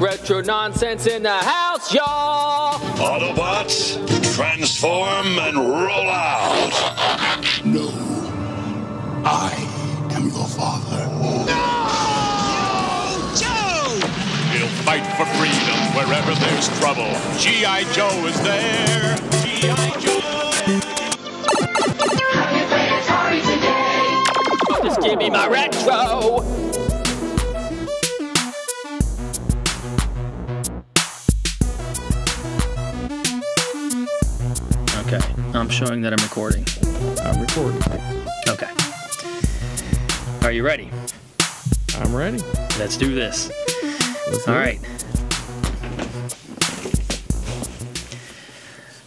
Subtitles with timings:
[0.00, 2.78] Retro nonsense in the house, y'all.
[2.96, 3.98] Autobots,
[4.34, 6.72] transform and roll out.
[7.66, 7.90] No.
[9.26, 9.52] I
[10.12, 11.06] am your father.
[14.54, 17.12] We'll fight for freedom wherever there's trouble.
[17.38, 17.84] G.I.
[17.92, 19.16] Joe is there.
[19.42, 20.00] G.I.
[20.00, 20.20] Joe.
[24.82, 26.69] Just give me my retro.
[35.50, 35.68] I'm uh-huh.
[35.68, 36.64] showing that I'm recording.
[37.24, 37.82] I'm recording.
[38.48, 38.70] Okay.
[40.46, 40.88] Are you ready?
[41.96, 42.38] I'm ready.
[42.78, 43.50] Let's do this.
[44.28, 44.60] Let's do All it.
[44.60, 44.80] right.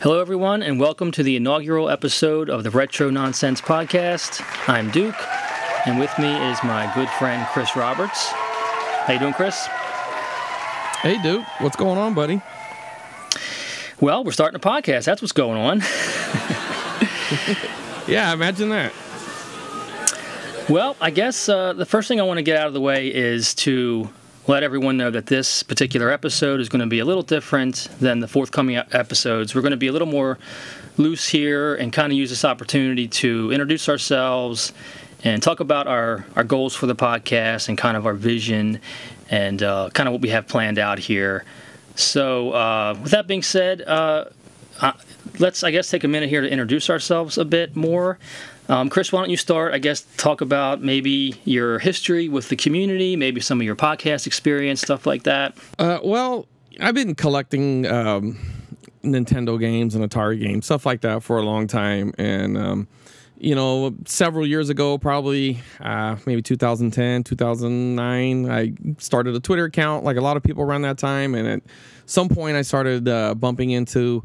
[0.01, 4.43] Hello, everyone, and welcome to the inaugural episode of the Retro Nonsense Podcast.
[4.67, 5.15] I'm Duke,
[5.87, 8.27] and with me is my good friend Chris Roberts.
[8.27, 9.65] How you doing, Chris?
[11.01, 11.45] Hey, Duke.
[11.59, 12.41] What's going on, buddy?
[13.99, 15.05] Well, we're starting a podcast.
[15.05, 15.81] That's what's going on.
[18.07, 18.91] Yeah, imagine that.
[20.69, 23.07] Well, I guess uh, the first thing I want to get out of the way
[23.07, 24.09] is to
[24.45, 28.19] let everyone know that this particular episode is going to be a little different than
[28.19, 29.55] the forthcoming episodes.
[29.55, 30.37] We're going to be a little more
[30.97, 34.73] loose here and kind of use this opportunity to introduce ourselves
[35.23, 38.81] and talk about our, our goals for the podcast and kind of our vision
[39.29, 41.45] and uh, kind of what we have planned out here.
[41.95, 44.25] So, uh, with that being said, uh,
[44.81, 44.93] uh,
[45.39, 48.17] let's, I guess, take a minute here to introduce ourselves a bit more.
[48.69, 49.73] Um, Chris, why don't you start?
[49.73, 54.25] I guess talk about maybe your history with the community, maybe some of your podcast
[54.25, 55.57] experience, stuff like that.
[55.77, 56.47] Uh, well,
[56.79, 58.39] I've been collecting um,
[59.03, 62.13] Nintendo games and Atari games, stuff like that, for a long time.
[62.17, 62.87] And, um,
[63.43, 70.05] you know, several years ago, probably uh, maybe 2010, 2009, I started a Twitter account
[70.05, 71.35] like a lot of people around that time.
[71.35, 71.61] And at
[72.05, 74.23] some point, I started uh, bumping into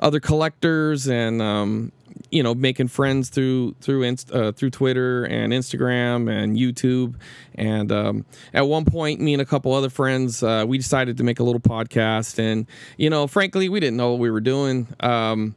[0.00, 1.92] other collectors and um,
[2.30, 7.14] you know making friends through through inst- uh, through Twitter and Instagram and YouTube.
[7.54, 11.22] And um, at one point, me and a couple other friends, uh, we decided to
[11.22, 12.40] make a little podcast.
[12.40, 12.66] And
[12.96, 14.88] you know, frankly, we didn't know what we were doing.
[14.98, 15.54] Um,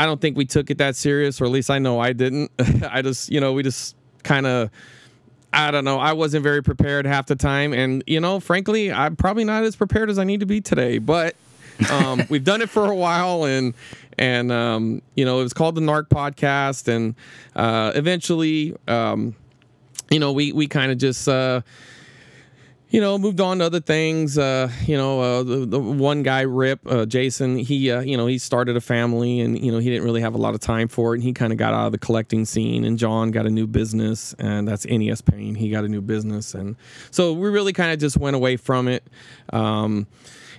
[0.00, 2.50] I don't think we took it that serious, or at least I know I didn't.
[2.90, 4.70] I just you know we just kind of.
[5.52, 5.98] I don't know.
[5.98, 9.76] I wasn't very prepared half the time, and you know, frankly, I'm probably not as
[9.76, 10.96] prepared as I need to be today.
[10.96, 11.36] But
[11.90, 13.74] um, we've done it for a while, and
[14.16, 17.14] and um, you know, it was called the Narc Podcast, and
[17.54, 19.34] uh, eventually, um,
[20.10, 21.28] you know, we we kind of just.
[21.28, 21.60] Uh,
[22.90, 24.36] you know, moved on to other things.
[24.36, 28.26] Uh, you know, uh, the, the one guy, Rip, uh, Jason, he, uh, you know,
[28.26, 30.88] he started a family and, you know, he didn't really have a lot of time
[30.88, 31.18] for it.
[31.18, 32.84] And he kind of got out of the collecting scene.
[32.84, 35.54] And John got a new business, and that's NES Pain.
[35.54, 36.54] He got a new business.
[36.54, 36.76] And
[37.12, 39.04] so we really kind of just went away from it.
[39.52, 40.08] Um,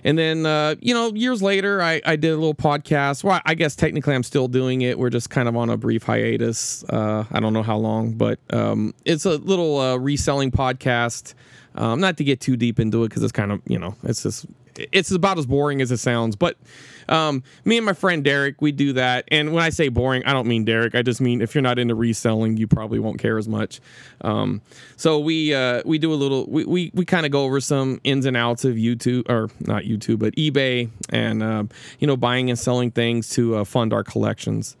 [0.04, 3.22] and then, uh, you know, years later, I, I did a little podcast.
[3.22, 4.98] Well, I guess technically I'm still doing it.
[4.98, 6.82] We're just kind of on a brief hiatus.
[6.84, 11.34] Uh, I don't know how long, but um, it's a little uh, reselling podcast.
[11.74, 14.22] Um, not to get too deep into it because it's kind of, you know, it's
[14.22, 14.46] just,
[14.76, 16.36] it's about as boring as it sounds.
[16.36, 16.56] But
[17.08, 19.24] um, me and my friend Derek, we do that.
[19.28, 20.94] And when I say boring, I don't mean Derek.
[20.94, 23.80] I just mean if you're not into reselling, you probably won't care as much.
[24.20, 24.60] Um,
[24.96, 28.00] so we uh, we do a little, we, we, we kind of go over some
[28.04, 31.64] ins and outs of YouTube, or not YouTube, but eBay and, uh,
[31.98, 34.76] you know, buying and selling things to uh, fund our collections.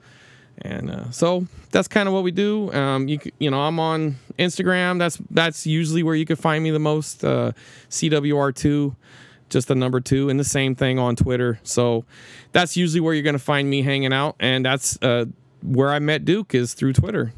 [0.58, 2.72] And uh, so that's kind of what we do.
[2.72, 4.98] Um, you you know, I'm on Instagram.
[4.98, 7.24] That's that's usually where you can find me the most.
[7.24, 7.52] Uh,
[7.90, 8.94] CWR2,
[9.50, 11.58] just the number two, and the same thing on Twitter.
[11.62, 12.04] So
[12.52, 15.24] that's usually where you're going to find me hanging out, and that's uh,
[15.62, 17.32] where I met Duke is through Twitter.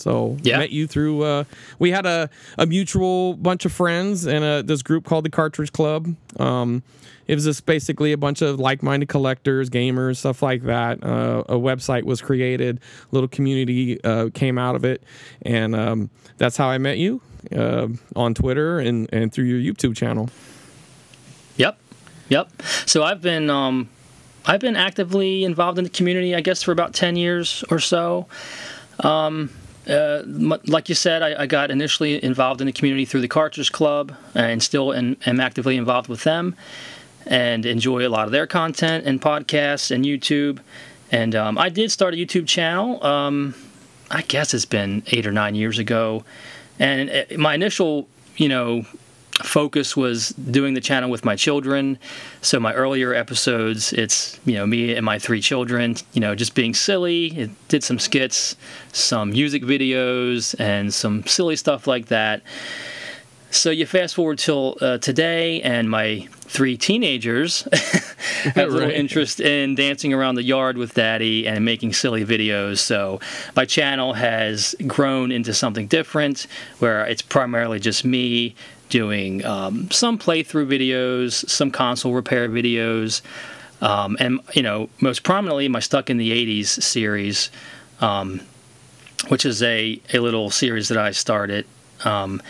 [0.00, 0.58] So Yeah.
[0.58, 1.22] met you through.
[1.22, 1.44] Uh,
[1.78, 2.28] we had a,
[2.58, 6.14] a mutual bunch of friends and uh this group called the Cartridge Club.
[6.38, 6.82] Um,
[7.26, 11.04] it was just basically a bunch of like-minded collectors, gamers, stuff like that.
[11.04, 15.02] Uh, a website was created, a little community uh, came out of it,
[15.42, 17.20] and um, that's how I met you
[17.54, 17.86] uh,
[18.16, 20.28] on Twitter and and through your YouTube channel.
[21.56, 21.78] Yep,
[22.28, 22.50] yep.
[22.86, 23.88] So I've been um,
[24.44, 28.26] I've been actively involved in the community, I guess, for about ten years or so.
[29.04, 29.50] Um,
[29.88, 33.72] uh, like you said, I, I got initially involved in the community through the Cartridge
[33.72, 36.54] Club, and still am, am actively involved with them,
[37.26, 40.60] and enjoy a lot of their content and podcasts and YouTube.
[41.10, 43.04] And um, I did start a YouTube channel.
[43.04, 43.54] Um,
[44.10, 46.24] I guess it's been eight or nine years ago,
[46.78, 48.84] and uh, my initial, you know,
[49.44, 51.98] focus was doing the channel with my children.
[52.42, 56.54] So my earlier episodes, it's you know me and my three children, you know, just
[56.54, 57.26] being silly.
[57.38, 58.56] It did some skits,
[58.92, 62.42] some music videos, and some silly stuff like that.
[63.52, 67.62] So you fast forward till uh, today, and my three teenagers
[68.44, 68.94] have a little Right.
[68.94, 72.78] interest in dancing around the yard with daddy and making silly videos.
[72.78, 73.18] So
[73.56, 76.46] my channel has grown into something different,
[76.78, 78.54] where it's primarily just me
[78.90, 83.22] doing um, some playthrough videos, some console repair videos,
[83.80, 87.50] um, and you know most prominently my Stuck in the '80s series,
[88.00, 88.40] um,
[89.28, 91.66] which is a a little series that I started.
[92.04, 92.42] Um,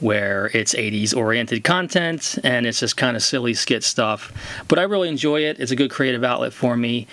[0.00, 4.32] where it's 80s oriented content and it's just kind of silly skit stuff.
[4.68, 5.58] But I really enjoy it.
[5.58, 7.08] It's a good creative outlet for me.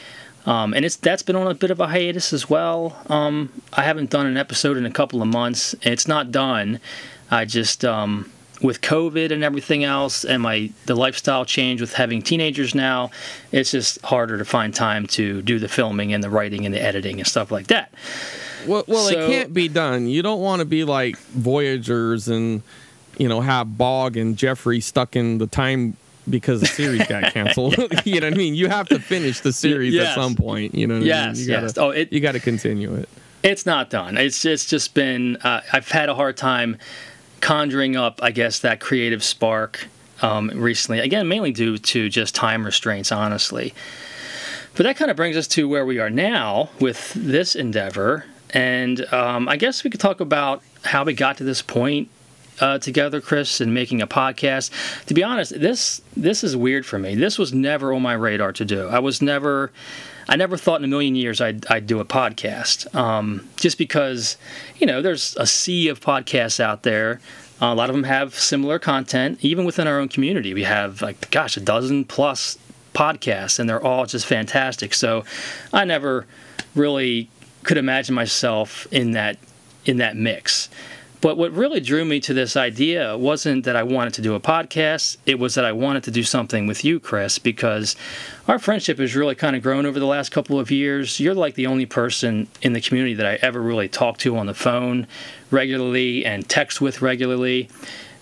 [0.45, 2.95] Um, and it's that's been on a bit of a hiatus as well.
[3.07, 5.73] Um, I haven't done an episode in a couple of months.
[5.81, 6.79] It's not done.
[7.31, 8.31] I just um,
[8.65, 13.11] with COVID and everything else, and my the lifestyle change with having teenagers now,
[13.51, 16.81] it's just harder to find time to do the filming and the writing and the
[16.81, 17.91] editing and stuff like that.
[18.67, 20.07] Well, well, So- it can't be done.
[20.07, 22.61] You don't want to be like Voyagers and
[23.17, 25.95] you know have Bogg and Jeffrey stuck in the time
[26.29, 27.75] because the series got canceled.
[28.05, 28.55] you know what I mean?
[28.55, 30.09] You have to finish the series Yes.
[30.09, 30.73] at some point.
[30.73, 31.35] You know what I mean?
[31.35, 31.77] You gotta, yes.
[31.77, 33.07] Oh, it- you got to continue it.
[33.43, 34.17] It's not done.
[34.17, 35.35] It's it's just been.
[35.37, 36.77] Uh, I've had a hard time
[37.45, 39.87] conjuring up, I guess, that creative spark
[40.23, 40.97] um, recently.
[40.99, 43.71] Again, mainly due to just time restraints, honestly.
[44.73, 49.05] But that kind of brings us to where we are now with this endeavor, and
[49.13, 52.09] um, I guess we could talk about how we got to this point
[52.59, 54.71] uh, together, Chris, and making a podcast.
[55.05, 57.13] To be honest, this this is weird for me.
[57.13, 58.87] This was never on my radar to do.
[58.87, 59.71] I was never,
[60.27, 62.93] I never thought in a million years I'd I'd do a podcast.
[62.95, 64.37] Um, just because,
[64.77, 67.19] you know, there's a sea of podcasts out there.
[67.61, 69.39] a lot of them have similar content.
[69.41, 72.57] Even within our own community, we have like, gosh, a dozen plus
[72.93, 74.93] podcasts, and they're all just fantastic.
[74.93, 75.23] So,
[75.73, 76.25] I never
[76.75, 77.29] really
[77.63, 79.37] could imagine myself in that
[79.85, 80.69] in that mix.
[81.25, 84.39] But what really drew me to this idea wasn't that I wanted to do a
[84.39, 87.95] podcast, it was that I wanted to do something with you, Chris, because
[88.47, 91.19] our friendship has really kind of grown over the last couple of years.
[91.19, 94.45] You're like the only person in the community that I ever really talk to on
[94.45, 95.07] the phone
[95.49, 97.69] regularly and text with regularly.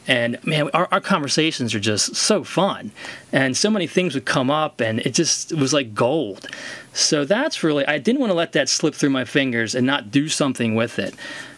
[0.07, 2.93] And man, our, our conversations are just so fun.
[3.33, 6.47] And so many things would come up, and it just was like gold.
[6.93, 10.09] So that's really, I didn't want to let that slip through my fingers and not
[10.09, 11.15] do something with it.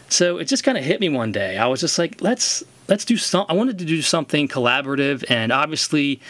[0.08, 1.58] So it just kind of hit me one day.
[1.58, 3.46] I was just like, let's let's do some.
[3.48, 6.20] I wanted to do something collaborative, and obviously,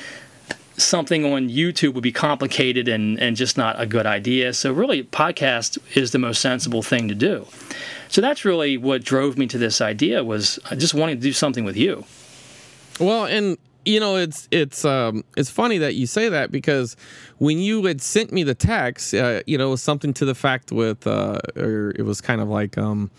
[0.76, 4.52] something on YouTube would be complicated and and just not a good idea.
[4.52, 7.46] So really, podcast is the most sensible thing to do.
[8.08, 11.32] So that's really what drove me to this idea was I just wanting to do
[11.32, 12.04] something with you.
[12.98, 16.96] Well, and you know, it's it's um it's funny that you say that because
[17.38, 21.06] when you had sent me the text, uh, you know, something to the fact with
[21.06, 23.10] uh or it was kind of like um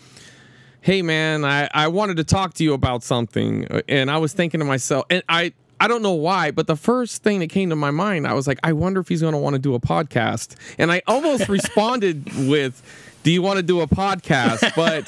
[0.82, 4.34] hey man, I I wanted to talk to you about something uh, and I was
[4.34, 7.70] thinking to myself and I I don't know why, but the first thing that came
[7.70, 9.76] to my mind, I was like, I wonder if he's going to want to do
[9.76, 10.56] a podcast.
[10.80, 12.82] And I almost responded with,
[13.24, 14.74] Do you want to do a podcast?
[14.76, 15.08] But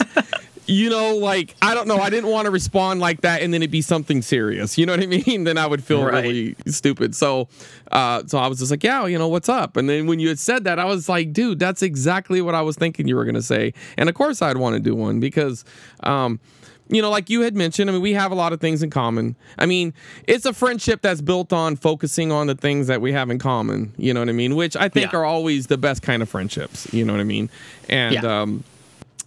[0.70, 3.62] you know, like I don't know, I didn't want to respond like that and then
[3.64, 4.78] it'd be something serious.
[4.78, 5.44] You know what I mean?
[5.44, 6.24] Then I would feel Right.
[6.24, 7.16] really stupid.
[7.16, 7.48] So,
[7.92, 9.78] uh, so I was just like, yeah, you know, what's up?
[9.78, 12.62] And then when you had said that, I was like, dude, that's exactly what I
[12.62, 13.74] was thinking you were gonna say.
[13.98, 15.66] And of course, I'd want to do one because,
[16.04, 16.40] um,
[16.92, 18.90] you know, like you had mentioned, I mean, we have a lot of things in
[18.90, 19.36] common.
[19.60, 19.94] I mean,
[20.28, 23.94] it's a friendship that's built on focusing on the things that we have in common.
[23.98, 24.56] You know what I mean?
[24.56, 25.20] Which I think Yeah.
[25.20, 26.88] are always the best kind of friendships.
[26.92, 27.50] You know what I mean?
[27.90, 28.42] And Yeah.
[28.42, 28.64] um,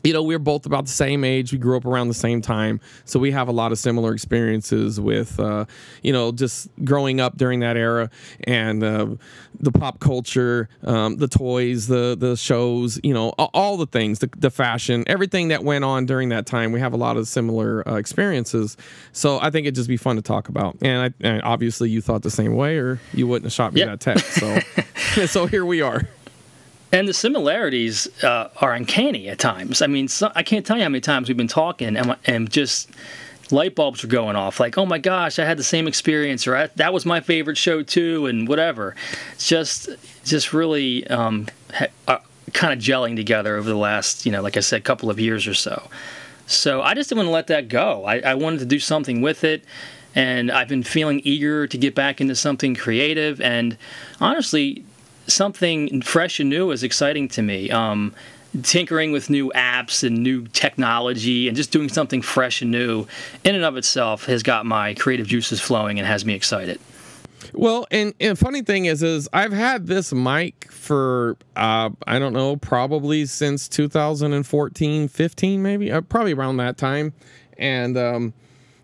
[0.05, 1.53] you know, we're both about the same age.
[1.53, 5.01] We grew up around the same time, so we have a lot of similar experiences
[5.01, 5.65] with, uh,
[6.03, 8.11] you know, just growing up during that era
[8.45, 9.07] and uh,
[9.61, 14.31] the pop culture, um, the toys, the the shows, you know, all the things, the,
[14.39, 16.73] the fashion, everything that went on during that time.
[16.73, 18.77] We have a lot of similar uh, experiences,
[19.13, 20.77] so I think it'd just be fun to talk about.
[20.83, 23.81] And, I, and obviously, you thought the same way, or you wouldn't have shot me
[23.81, 23.89] Yep.
[23.89, 24.33] that text.
[24.35, 26.09] So, so here we are.
[26.93, 29.81] And the similarities uh, are uncanny at times.
[29.81, 32.51] I mean, so, I can't tell you how many times we've been talking and, and
[32.51, 32.91] just
[33.51, 34.61] light bulbs are going off.
[34.61, 37.83] Like, oh my gosh, I had the same experience, or that was my favorite show
[37.83, 38.95] too, and whatever.
[39.33, 39.89] It's just,
[40.25, 42.19] just really um, ha- uh,
[42.53, 45.47] kind of gelling together over the last, you know, like I said, couple of years
[45.47, 45.89] or so.
[46.47, 48.05] So I just didn't want to let that go.
[48.05, 49.65] I, I wanted to do something with it.
[50.15, 53.41] And I've been feeling eager to get back into something creative.
[53.41, 53.79] And
[54.21, 54.85] honestly,
[55.33, 57.71] something fresh and new is exciting to me.
[57.71, 58.15] Um,
[58.63, 63.07] tinkering with new apps and new technology and just doing something fresh and new
[63.45, 66.79] in and of itself has got my creative juices flowing and has me excited.
[67.55, 72.33] Well, and, and funny thing is, is I've had this mic for uh, I don't
[72.33, 77.13] know, probably since 2014, 15, maybe, uh, probably around that time,
[77.59, 78.33] and um,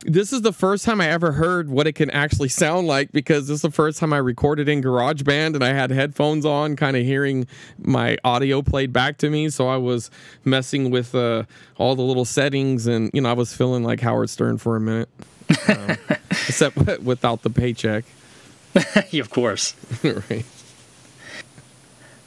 [0.02, 3.48] this is the first time I ever heard what it can actually sound like because
[3.48, 6.96] this is the first time I recorded in GarageBand and I had headphones on, kind
[6.96, 7.46] of hearing
[7.78, 9.48] my audio played back to me.
[9.50, 10.10] So I was
[10.44, 11.44] messing with uh,
[11.76, 14.80] all the little settings, and you know, I was feeling like Howard Stern for a
[14.80, 15.08] minute,
[15.68, 15.96] um,
[16.30, 18.04] except without the paycheck.
[19.14, 19.74] of course.
[20.04, 20.44] right.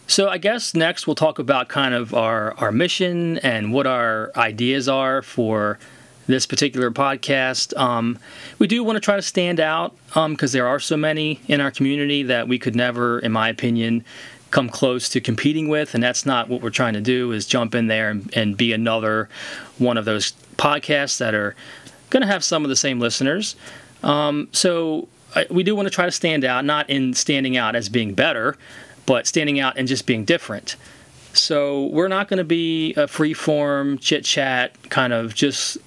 [0.07, 4.31] So I guess next we'll talk about kind of our our mission and what our
[4.35, 5.79] ideas are for
[6.31, 7.77] this particular podcast.
[7.77, 8.17] Um,
[8.59, 11.61] we do want to try to stand out because um, there are so many in
[11.61, 14.03] our community that we could never, in my opinion,
[14.49, 17.31] come close to competing with, and that's not what we're trying to do.
[17.31, 19.29] Is jump in there and, and be another
[19.77, 21.55] one of those podcasts that are
[22.09, 23.55] going to have some of the same listeners.
[24.03, 27.75] Um, so I, we do want to try to stand out, not in standing out
[27.75, 28.57] as being better,
[29.05, 30.75] but standing out and just being different.
[31.33, 35.77] So we're not going to be a free form chit chat kind of just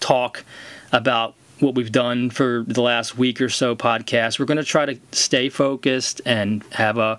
[0.00, 0.44] talk
[0.92, 4.38] about what we've done for the last week or so podcast.
[4.38, 7.18] We're going to try to stay focused and have a,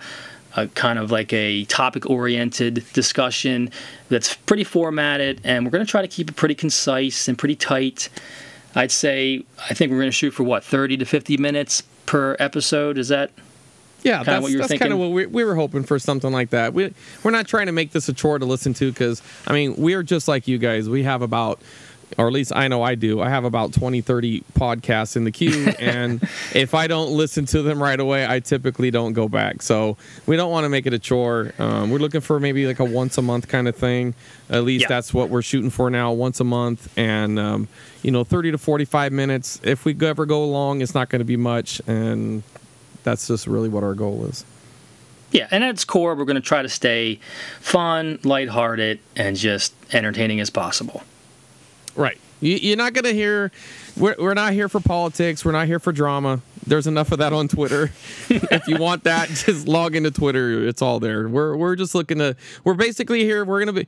[0.55, 3.72] a kind of like a topic oriented discussion
[4.10, 7.55] that's pretty formatted, and we're going to try to keep it pretty concise and pretty
[7.55, 8.10] tight.
[8.75, 12.36] I'd say, I think we're going to shoot for what, 30 to 50 minutes per
[12.39, 12.98] episode?
[12.98, 13.31] Is that?
[14.03, 16.74] Yeah, that's, that's kind of what we, we were hoping for something like that.
[16.74, 16.93] We,
[17.24, 20.03] we're not trying to make this a chore to listen to because, I mean, we're
[20.03, 20.88] just like you guys.
[20.88, 21.60] We have about
[22.18, 23.22] or at least I know I do.
[23.22, 25.74] I have about 20, 30 podcasts in the queue.
[25.80, 26.22] and
[26.54, 29.62] if I don't listen to them right away, I typically don't go back.
[29.62, 31.54] So we don't want to make it a chore.
[31.60, 34.14] Um, we're looking for maybe like a once a month kind of thing.
[34.50, 34.88] At least yeah.
[34.88, 36.92] that's what we're shooting for now, once a month.
[36.98, 37.68] And, um,
[38.02, 39.60] you know, 30 to 45 minutes.
[39.64, 41.82] If we ever go long, it's not going to be much.
[41.88, 42.44] And
[43.04, 44.46] that's just really what our goal is.
[45.32, 47.20] Yeah, and at its core, we're going to try to stay
[47.60, 51.04] fun, lighthearted, and just entertaining as possible.
[51.98, 52.18] Right.
[52.39, 53.51] You, are not going to hear.
[53.98, 55.44] We're, we're not here for politics.
[55.44, 56.42] We're not here for drama.
[56.68, 57.92] There's enough of that on Twitter.
[58.30, 60.68] if you want that, just log into Twitter.
[60.68, 61.27] It's all there.
[61.27, 62.36] We're we're just looking to.
[62.63, 63.46] We're basically here.
[63.46, 63.88] We're gonna be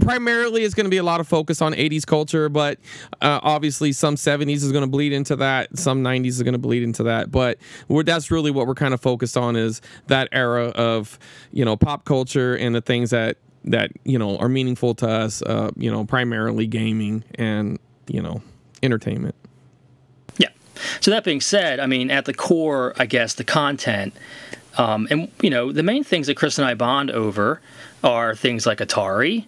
[0.00, 0.62] primarily.
[0.62, 2.78] It's gonna be a lot of focus on 80s culture, but
[3.22, 5.76] uh, obviously some 70s is gonna bleed into that.
[5.78, 7.30] Some 90s is gonna bleed into that.
[7.30, 11.18] But that's really what we're kind of focused on is that era of
[11.50, 15.42] you know pop culture and the things that that you know are meaningful to us.
[15.42, 18.42] Uh, you know, primarily gaming and you know
[18.82, 19.34] entertainment.
[20.38, 20.48] Yeah.
[21.00, 24.14] So that being said, I mean, at the core, I guess the content,
[24.76, 27.60] um, and you know, the main things that Chris and I bond over
[28.02, 29.44] are things like Atari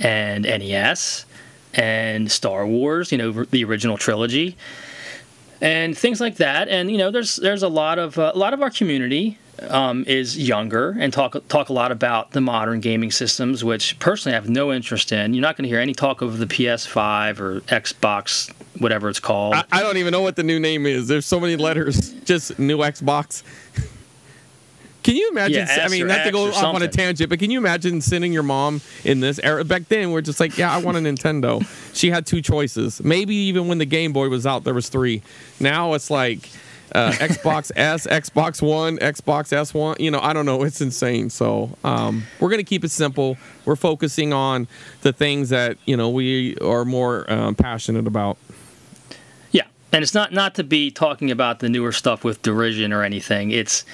[0.00, 1.24] and NES
[1.74, 3.12] and Star Wars.
[3.12, 4.56] You know, the original trilogy
[5.60, 6.68] and things like that.
[6.68, 10.04] And you know, there's there's a lot of uh, a lot of our community um,
[10.06, 14.40] is younger and talk talk a lot about the modern gaming systems, which personally I
[14.40, 15.34] have no interest in.
[15.34, 19.54] You're not going to hear any talk of the PS5 or Xbox, whatever it's called.
[19.54, 21.08] I, I don't even know what the new name is.
[21.08, 22.12] There's so many letters.
[22.24, 23.42] Just new Xbox.
[25.06, 25.68] Can you imagine?
[25.68, 28.32] Yeah, I mean, not to go off on a tangent, but can you imagine sending
[28.32, 29.64] your mom in this era?
[29.64, 31.64] Back then, we're just like, yeah, I want a Nintendo.
[31.94, 33.00] she had two choices.
[33.04, 35.22] Maybe even when the Game Boy was out, there was three.
[35.60, 36.50] Now it's like
[36.90, 39.94] uh, Xbox S, Xbox One, Xbox S One.
[40.00, 40.64] You know, I don't know.
[40.64, 41.30] It's insane.
[41.30, 43.36] So um, we're gonna keep it simple.
[43.64, 44.66] We're focusing on
[45.02, 48.38] the things that you know we are more um, passionate about.
[49.92, 53.50] And it's not not to be talking about the newer stuff with derision or anything.
[53.50, 53.84] It's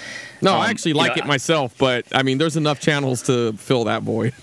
[0.40, 3.52] no, um, I actually like know, it myself, but I mean, there's enough channels to
[3.54, 4.34] fill that void.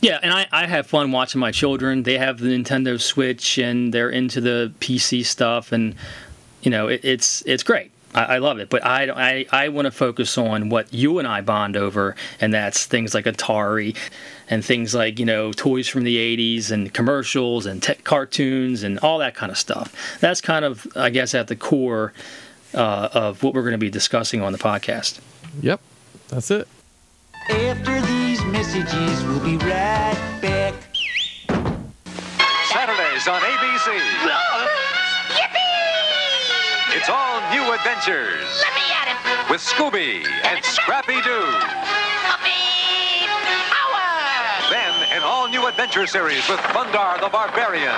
[0.00, 2.04] Yeah, and I, I have fun watching my children.
[2.04, 5.94] They have the Nintendo Switch and they're into the PC stuff, and
[6.62, 7.90] you know, it, it's it's great.
[8.14, 11.28] I, I, love it, but I I, I want to focus on what you and
[11.28, 13.96] I bond over, and that's things like Atari,
[14.48, 18.98] and things like you know toys from the '80s and commercials and te- cartoons and
[19.00, 19.94] all that kind of stuff.
[20.20, 22.12] That's kind of I guess at the core
[22.74, 25.20] uh, of what we're going to be discussing on the podcast.
[25.60, 25.80] Yep,
[26.28, 26.68] that's it.
[27.48, 30.74] After these messages, we'll be right back.
[32.70, 34.46] Saturdays on ABC.
[37.00, 38.44] It's all new adventures.
[38.60, 39.50] Let me at him.
[39.50, 41.48] With Scooby and Scrappy Doo.
[42.28, 43.24] Scooby
[43.72, 44.68] Power!
[44.68, 47.96] Then an all new adventure series with Thundarr the Barbarian,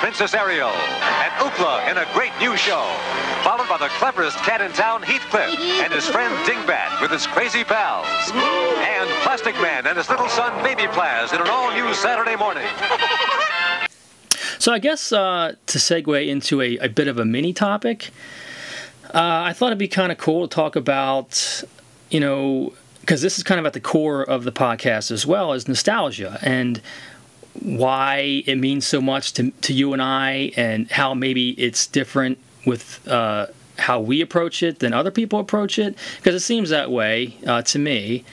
[0.00, 2.88] Princess Ariel, and Ookla in a great new show.
[3.42, 7.62] Followed by the cleverest cat in town, Heathcliff, and his friend Dingbat with his crazy
[7.62, 8.06] pals.
[8.32, 12.64] And Plastic Man and his little son Baby Plas in an all new Saturday morning.
[14.64, 18.08] So I guess uh, to segue into a, a, bit of a mini topic,
[19.12, 21.62] uh, I thought it'd be kind of cool to talk about,
[22.08, 25.52] you know, because this is kind of at the core of the podcast as well
[25.52, 26.38] as nostalgia.
[26.40, 26.80] And
[27.60, 32.38] why it means so much to, to you and I, and how maybe it's different
[32.64, 36.90] with uh, how we approach it than other people approach it, because it seems that
[36.90, 38.24] way uh, to me.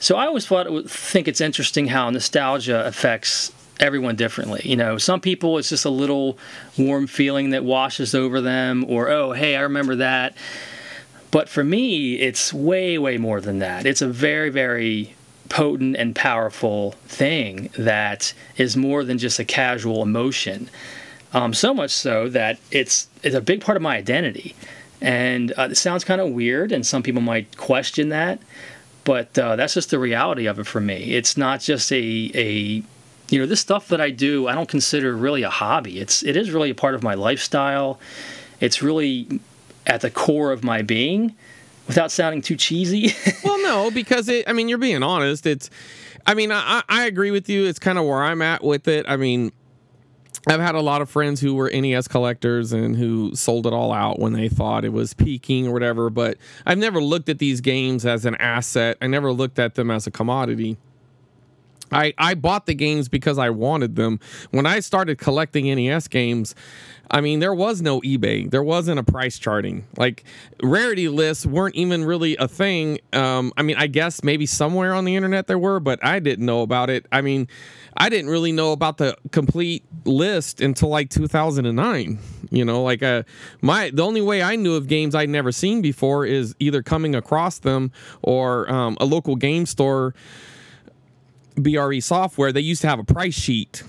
[0.00, 4.62] So I always thought it would, think it's interesting how nostalgia affects everyone differently.
[4.64, 6.38] You know, some people it's just a little
[6.76, 10.36] warm feeling that washes over them, or oh, hey, I remember that.
[11.30, 13.84] But for me, it's way, way more than that.
[13.84, 15.14] It's a very, very
[15.48, 20.70] potent and powerful thing that is more than just a casual emotion.
[21.32, 24.54] Um, so much so that it's it's a big part of my identity,
[25.00, 28.40] and uh, it sounds kind of weird, and some people might question that,
[29.04, 31.12] but uh, that's just the reality of it for me.
[31.14, 32.82] It's not just a a
[33.30, 34.48] you know this stuff that I do.
[34.48, 35.98] I don't consider really a hobby.
[35.98, 38.00] It's it is really a part of my lifestyle.
[38.60, 39.40] It's really
[39.86, 41.34] at the core of my being
[41.86, 43.14] without sounding too cheesy.
[43.44, 44.48] well, no, because it.
[44.48, 45.46] I mean, you're being honest.
[45.46, 45.70] It's.
[46.26, 47.64] I mean, I, I agree with you.
[47.64, 49.06] It's kind of where I'm at with it.
[49.08, 49.50] I mean,
[50.46, 53.92] I've had a lot of friends who were NES collectors and who sold it all
[53.92, 56.10] out when they thought it was peaking or whatever.
[56.10, 58.98] But I've never looked at these games as an asset.
[59.00, 60.76] I never looked at them as a commodity.
[61.92, 64.20] I, I bought the games because I wanted them.
[64.50, 66.54] When I started collecting NES games,
[67.10, 68.50] I mean, there was no eBay.
[68.50, 69.86] There wasn't a price charting.
[69.96, 70.24] Like
[70.62, 72.98] rarity lists weren't even really a thing.
[73.12, 76.44] Um, I mean, I guess maybe somewhere on the internet there were, but I didn't
[76.44, 77.06] know about it.
[77.10, 77.48] I mean,
[77.96, 82.18] I didn't really know about the complete list until like 2009.
[82.50, 83.22] You know, like uh,
[83.62, 87.14] my the only way I knew of games I'd never seen before is either coming
[87.14, 87.90] across them
[88.22, 90.14] or um, a local game store
[91.58, 93.82] BRE software, they used to have a price sheet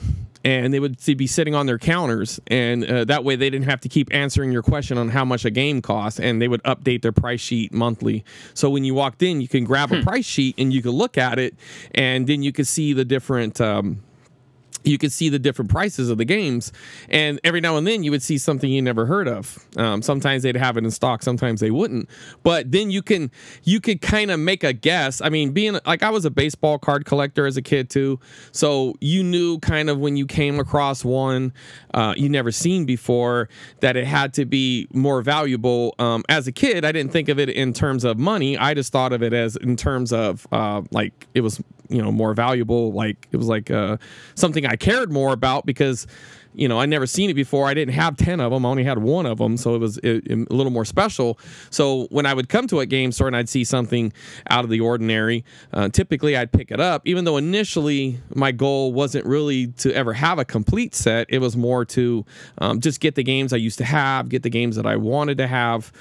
[0.43, 3.81] and they would be sitting on their counters and uh, that way they didn't have
[3.81, 7.01] to keep answering your question on how much a game costs and they would update
[7.01, 8.23] their price sheet monthly.
[8.53, 11.17] So when you walked in you can grab a price sheet and you could look
[11.17, 11.55] at it
[11.93, 14.01] and then you could see the different um,
[14.83, 16.71] you could see the different prices of the games
[17.09, 19.57] and every now and then you would see something you never heard of.
[19.77, 22.09] Um, sometimes they'd have it in stock sometimes they wouldn't.
[22.43, 23.31] But then you can
[23.63, 25.21] you could kind of make a guess.
[25.21, 28.19] I mean being like i was a baseball card collector as a kid too
[28.51, 31.53] so you knew kind of when you came across one
[31.93, 33.49] uh, you never seen before
[33.81, 35.95] that it had to be more valuable.
[35.99, 38.57] Um, as a kid i didn't think of it in terms of money.
[38.57, 42.11] I just thought of it as in terms of uh, like it was you know
[42.11, 43.97] more valuable like it was like uh,
[44.35, 46.07] something i cared more about because
[46.53, 47.67] you know i never seen it before.
[47.67, 49.97] I didn't have 10 of them i only had one of them so it was
[49.99, 51.39] it, a little more special.
[51.69, 54.13] So when i would come to a game store and i'd see something
[54.49, 57.01] out of the ordinary uh, typically i'd pick it up.
[57.05, 61.57] Even though initially my goal wasn't really to ever have a complete set it was
[61.57, 62.25] more to
[62.59, 65.37] um, just get the games i used to have get the games that i wanted
[65.37, 65.91] to have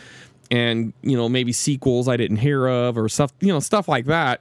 [0.51, 4.07] and you know maybe sequels i didn't hear of or stuff you know stuff like
[4.07, 4.41] that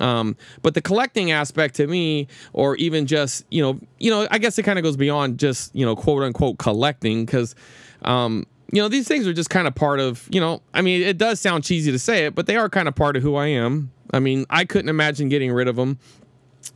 [0.00, 4.38] um, but the collecting aspect to me, or even just you know, you know, I
[4.38, 7.54] guess it kind of goes beyond just you know, quote unquote collecting because.
[8.02, 11.00] Um, you know, these things are just kind of part of, you know, I mean,
[11.02, 13.36] it does sound cheesy to say it, but they are kind of part of who
[13.36, 13.92] I am.
[14.10, 15.98] I mean, I couldn't imagine getting rid of them.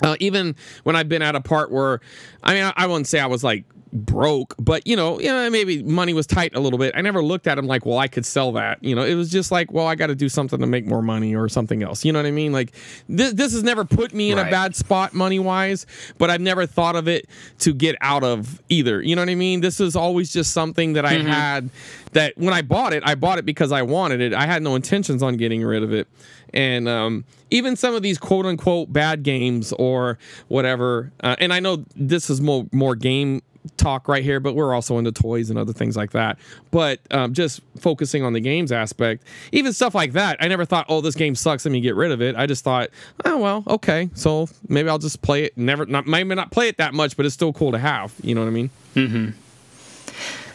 [0.03, 0.55] Uh, even
[0.85, 2.01] when I've been at a part where,
[2.45, 5.49] I mean, I, I wouldn't say I was like broke, but you know, you know,
[5.51, 6.95] maybe money was tight a little bit.
[6.97, 8.83] I never looked at them like, well, I could sell that.
[8.83, 11.03] You know, it was just like, well, I got to do something to make more
[11.03, 12.05] money or something else.
[12.05, 12.53] You know what I mean?
[12.53, 12.73] Like
[13.09, 14.49] this, this has never put me in Right.
[14.49, 15.87] a bad spot money wise,
[16.19, 17.29] but I've never thought of it
[17.61, 19.03] to get out of either.
[19.03, 19.61] You know what I mean?
[19.61, 21.71] This is always just something that I had
[22.13, 24.33] that when I bought it, I bought it because I wanted it.
[24.33, 26.09] I had no intentions on getting rid of it.
[26.55, 31.61] And um, even some of these quote unquote bad games or whatever, uh, and I
[31.61, 33.43] know this is more more game
[33.77, 36.39] talk right here, but we're also into toys and other things like that.
[36.71, 40.87] But um, just focusing on the games aspect, even stuff like that, I never thought,
[40.89, 42.37] oh, this game sucks, let me get rid of it.
[42.37, 42.91] I just thought,
[43.25, 45.57] oh well, okay, so maybe I'll just play it.
[45.57, 48.15] Never, not maybe not play it that much, but it's still cool to have.
[48.23, 48.71] You know what I mean?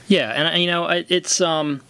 [0.07, 1.81] Yeah, and uh, you know, it's um,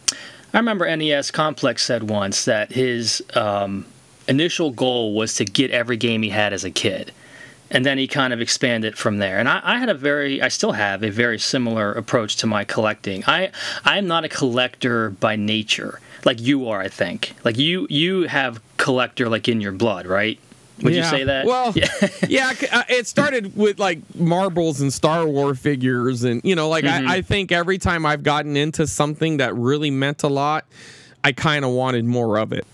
[0.53, 3.85] I remember NES Complex said once that his um,
[4.27, 7.11] initial goal was to get every game he had as a kid,
[7.73, 9.39] and then he kind of expanded from there.
[9.39, 12.63] And I, I had a very, I still have a very similar approach to my
[12.63, 13.23] collecting.
[13.27, 13.51] I
[13.83, 16.79] I'm not a collector by nature, like you are.
[16.79, 20.39] I think, like you you have collector like in your blood, right?
[20.81, 21.45] Would you say that?
[21.45, 21.87] Well, yeah.
[22.27, 26.83] yeah, uh, it started with like marbles and Star Wars figures, and you know, like
[26.83, 27.07] Mm-hmm.
[27.07, 30.65] I, I think every time I've gotten into something that really meant a lot,
[31.23, 32.67] I kind of wanted more of it.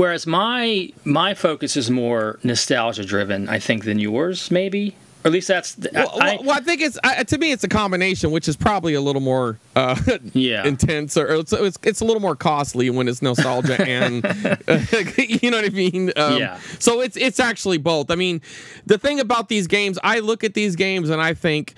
[0.00, 4.94] Whereas my my focus is more nostalgia driven, I think, than yours, maybe.
[5.22, 7.64] Or at least that's the, Well, I, well, I think it's I, to me it's
[7.64, 9.94] a combination, which is probably a little more uh,
[10.32, 10.64] Yeah.
[10.66, 14.24] intense, or it's, it's it's a little more costly when it's nostalgia and
[15.42, 16.12] you know what I mean.
[16.16, 16.58] Um, Yeah.
[16.78, 18.10] So it's it's actually both.
[18.10, 18.40] I mean,
[18.86, 21.74] the thing about these games, I look at these games and I think.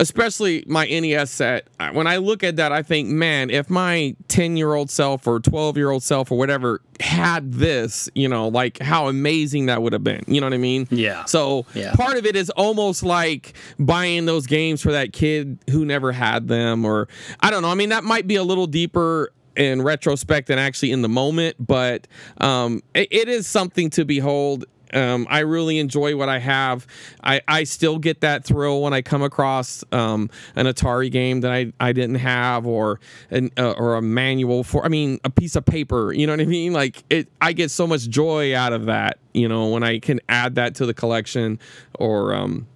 [0.00, 1.66] Especially my NES set.
[1.92, 5.40] When I look at that, I think, man, if my 10 year old self or
[5.40, 9.92] 12 year old self or whatever had this, you know, like how amazing that would
[9.92, 10.22] have been.
[10.28, 10.86] You know what I mean?
[10.90, 11.24] Yeah.
[11.24, 11.94] So Yeah.
[11.94, 16.46] part of it is almost like buying those games for that kid who never had
[16.46, 17.08] them, or
[17.40, 17.70] I don't know.
[17.70, 21.56] I mean, that might be a little deeper in retrospect than actually in the moment,
[21.58, 22.06] but
[22.40, 24.64] um, it, it is something to behold.
[24.94, 26.86] Um, I really enjoy what I have.
[27.22, 31.52] I, I still get that thrill when I come across um, an Atari game that
[31.52, 35.56] I, I didn't have or an uh, or a manual for I mean a piece
[35.56, 36.12] of paper.
[36.12, 36.72] You know what I mean?
[36.72, 39.18] Like it, I get so much joy out of that.
[39.34, 41.58] You know when I can add that to the collection
[41.94, 42.66] or um,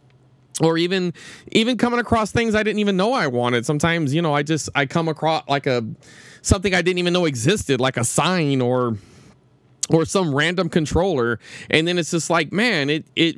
[0.61, 1.13] or even
[1.51, 3.67] even coming across things I didn't even know I wanted.
[3.67, 5.85] Sometimes you know I just I come across like a
[6.43, 8.97] something I didn't even know existed, like a sign or
[9.91, 11.39] or some random controller
[11.71, 13.37] and then it's just like man it it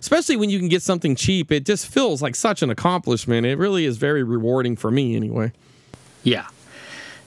[0.00, 3.58] especially when you can get something cheap it just feels like such an accomplishment it
[3.58, 5.52] really is very rewarding for me anyway
[6.22, 6.46] Yeah.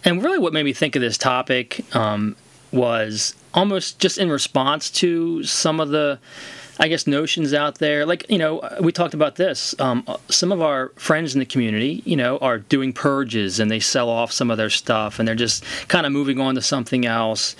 [0.04, 2.36] And really, what made me think of this topic um,
[2.72, 6.20] was almost just in response to some of the,
[6.80, 8.06] I guess, notions out there.
[8.06, 9.74] Like, you know, we talked about this.
[9.80, 13.80] Um, some of our friends in the community, you know, are doing purges and they
[13.80, 17.06] sell off some of their stuff and they're just kind of moving on to something
[17.06, 17.56] else.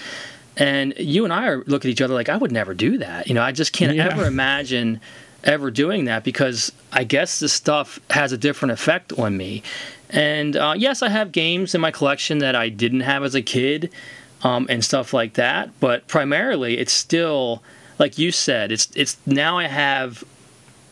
[0.58, 3.28] And you and I are looking at each other like, I would never do that.
[3.28, 4.10] You know, I just can't Yeah.
[4.12, 5.02] ever imagine
[5.44, 9.62] ever doing that because I guess this stuff has a different effect on me.
[10.10, 13.42] And uh, yes, I have games in my collection that I didn't have as a
[13.42, 13.92] kid
[14.44, 15.70] um, and stuff like that.
[15.80, 17.62] But primarily, it's still
[18.00, 18.72] like you said.
[18.72, 20.24] It's it's now I have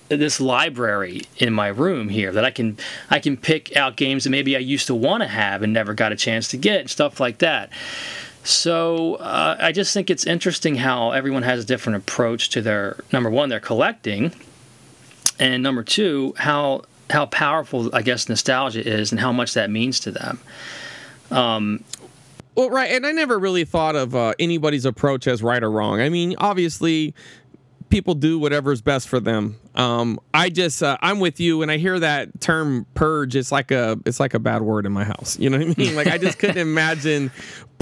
[0.10, 2.78] this library in my room here that I can
[3.10, 5.93] I can pick out games that maybe I used to want to have and never
[5.93, 7.69] got a chance to get and stuff like that.
[8.43, 12.97] So uh, I just think it's interesting how everyone has a different approach to their
[13.13, 14.34] number one, their collecting,
[15.39, 19.99] and number two, how how powerful I guess nostalgia is and how much that means
[20.01, 20.39] to them.
[22.56, 26.01] Well, right, and I never really thought of uh, anybody's approach as right or wrong.
[26.01, 27.15] I mean, obviously,
[27.89, 29.58] people do whatever's best for them.
[29.75, 33.71] Um, I just, uh, I'm with you, and I hear that term "purge." It's like
[33.71, 35.39] a, it's like a bad word in my house.
[35.39, 35.95] You know what I mean?
[35.95, 37.32] Like I just couldn't imagine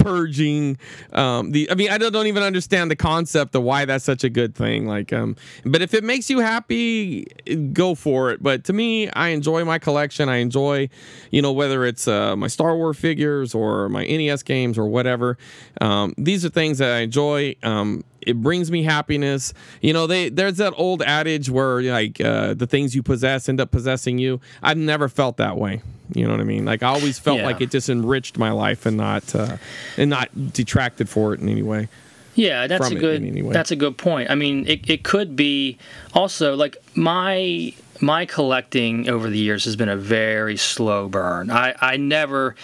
[0.02, 0.78] purging
[1.12, 1.70] um, the.
[1.70, 4.54] I mean, I don't, don't even understand the concept of why that's such a good
[4.54, 4.86] thing.
[4.86, 7.26] Like, um, but if it makes you happy,
[7.72, 8.42] go for it.
[8.42, 10.28] But to me, I enjoy my collection.
[10.28, 10.88] I enjoy,
[11.30, 15.38] you know, whether it's uh, my Star Wars figures or my NES games or whatever.
[15.80, 17.56] Um, these are things that I enjoy.
[17.62, 19.52] Um, it brings me happiness.
[19.80, 23.60] You know, they there's that old adage where like uh, the things you possess end
[23.60, 24.40] up possessing you.
[24.62, 25.82] I've never felt that way.
[26.14, 26.64] You know what I mean?
[26.64, 27.46] Like I always felt Yeah.
[27.46, 29.56] like it just enriched my life and not uh,
[29.96, 31.88] and not detracted for it in any way.
[32.34, 33.22] Yeah, that's a good.
[33.52, 34.30] That's a good point.
[34.30, 35.76] I mean, it, it could be
[36.14, 41.50] also like my my collecting over the years has been a very slow burn.
[41.50, 42.56] I I never.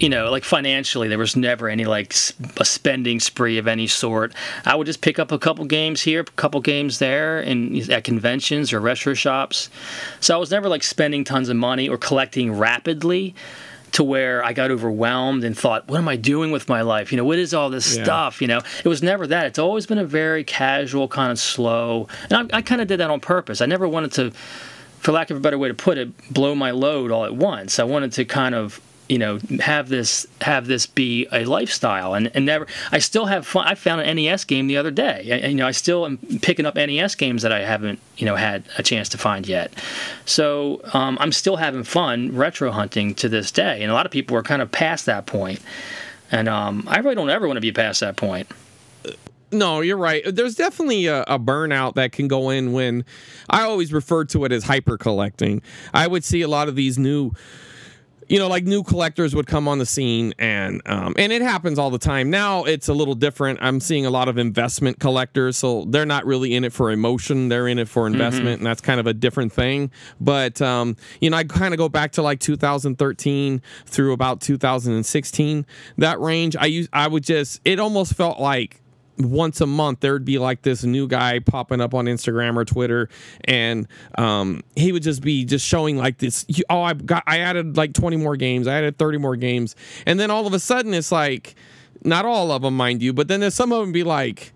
[0.00, 2.14] You know, like financially, there was never any like
[2.56, 4.32] a spending spree of any sort.
[4.64, 8.02] I would just pick up a couple games here, a couple games there, and at
[8.04, 9.68] conventions or retro shops.
[10.20, 13.34] So I was never like spending tons of money or collecting rapidly
[13.92, 17.12] to where I got overwhelmed and thought, what am I doing with my life?
[17.12, 18.04] You know, what is all this Yeah.
[18.04, 18.40] stuff?
[18.40, 19.46] You know, it was never that.
[19.46, 22.08] It's always been a very casual, kind of slow.
[22.30, 23.60] And I, I kind of did that on purpose.
[23.60, 24.30] I never wanted to,
[25.00, 27.78] for lack of a better way to put it, blow my load all at once.
[27.78, 32.14] I wanted to kind of you know have this have this be a lifestyle.
[32.14, 35.42] And, and never i still have fun i found an nes game the other day.
[35.44, 38.36] I, you know i still am picking up nes games that i haven't you know
[38.36, 39.72] had a chance to find yet.
[40.24, 43.82] So um, i'm still having fun retro hunting to this day.
[43.82, 45.60] And a lot of people are kind of past that point.
[46.30, 48.46] And um, i really don't ever want to be past that point.
[49.52, 50.22] No, you're right.
[50.24, 53.04] There's definitely a, a burnout that can go in when
[53.48, 55.60] I always refer to it as hyper collecting.
[55.92, 57.32] I would see a lot of these new
[58.30, 61.80] you know, like new collectors would come on the scene, and um, and it happens
[61.80, 62.30] all the time.
[62.30, 63.58] Now it's a little different.
[63.60, 67.48] I'm seeing a lot of investment collectors, so they're not really in it for emotion;
[67.48, 69.90] they're in it for investment, and that's kind of a different thing.
[70.20, 75.66] But um, you know, I kind of go back to like 2013 through about 2016,
[75.98, 76.54] that range.
[76.54, 78.80] I use, I would just, it almost felt like
[79.20, 82.64] once a month there would be like this new guy popping up on Instagram or
[82.64, 83.08] Twitter,
[83.44, 86.46] and um, he would just be just showing like this.
[86.68, 88.66] Oh, I got I added like 20 more games.
[88.66, 91.54] I added 30 more games, and then all of a sudden it's like,
[92.04, 94.52] not all of them, mind you, but then there's some of them be like.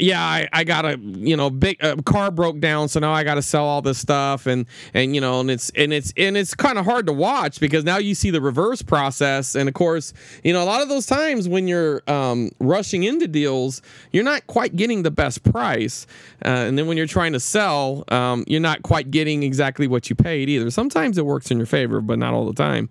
[0.00, 3.22] Yeah, I, I got a you know big uh, car broke down, so now I
[3.24, 6.36] got to sell all this stuff, and and you know, and it's and it's and
[6.36, 9.74] it's kind of hard to watch because now you see the reverse process, and of
[9.74, 10.12] course,
[10.44, 13.82] you know, a lot of those times when you're um, rushing into deals,
[14.12, 16.06] you're not quite getting the best price,
[16.44, 20.08] uh, and then when you're trying to sell, um, you're not quite getting exactly what
[20.10, 20.70] you paid either.
[20.70, 22.88] Sometimes it works in your favor, but not all the time.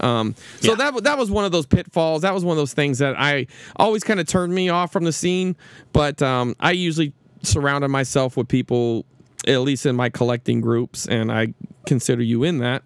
[0.00, 0.90] Um, so Yeah.
[0.90, 2.22] that that was one of those pitfalls.
[2.22, 5.04] That was one of those things that I always kind of turned me off from
[5.04, 5.56] the scene.
[5.92, 9.04] But um, I usually surrounded myself with people,
[9.46, 11.54] at least in my collecting groups, and I
[11.86, 12.82] consider you in that.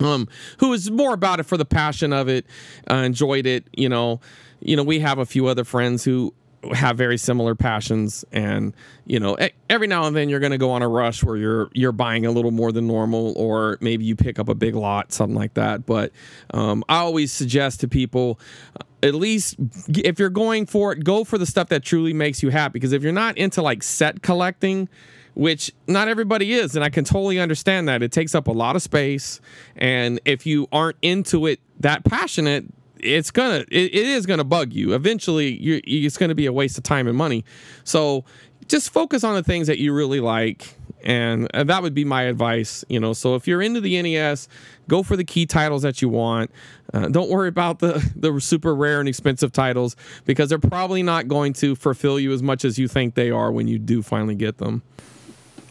[0.00, 0.26] Um,
[0.58, 2.46] who was more about it for the passion of it,
[2.90, 3.64] uh, enjoyed it.
[3.76, 4.20] You know,
[4.60, 6.34] you know, we have a few other friends who
[6.74, 9.36] have very similar passions and you know
[9.68, 12.24] every now and then you're going to go on a rush where you're you're buying
[12.24, 15.54] a little more than normal or maybe you pick up a big lot something like
[15.54, 15.84] that.
[15.86, 16.12] But
[16.54, 18.38] um, i always suggest to people
[18.76, 19.56] uh, at least
[19.88, 22.74] if you're going for it go for the stuff that truly makes you happy.
[22.74, 24.88] Because if you're not into like set collecting
[25.34, 28.76] which not everybody is and i can totally understand that it takes up a lot
[28.76, 29.40] of space.
[29.76, 32.66] And if you aren't into it that passionate
[33.02, 34.94] it's gonna it, it is gonna bug you.
[34.94, 37.44] Eventually you're, it's gonna be a waste of time and money.
[37.84, 38.24] So
[38.68, 42.22] just focus on the things that you really like and uh, that would be my
[42.22, 43.12] advice you know.
[43.12, 44.48] So if you're into the nes
[44.88, 46.50] go for the key titles that you want.
[46.92, 51.28] Uh, don't worry about the the super rare and expensive titles because they're probably not
[51.28, 54.34] going to fulfill you as much as you think they are when you do finally
[54.34, 54.82] get them.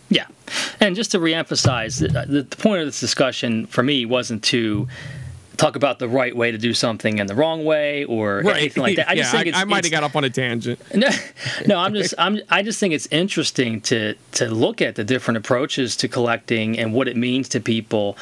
[0.10, 0.28] Yeah,
[0.82, 4.88] and just to reemphasize, the, the point of this discussion for me wasn't to
[5.58, 8.96] talk about the right way to do something and the wrong way or anything like
[8.96, 9.10] that.
[9.10, 11.10] I just yeah, think it's, I, I might have got up on a tangent no,
[11.68, 15.38] no, I'm just I'm I just think it's interesting to to look at the different
[15.38, 18.18] approaches to collecting and what it means to people.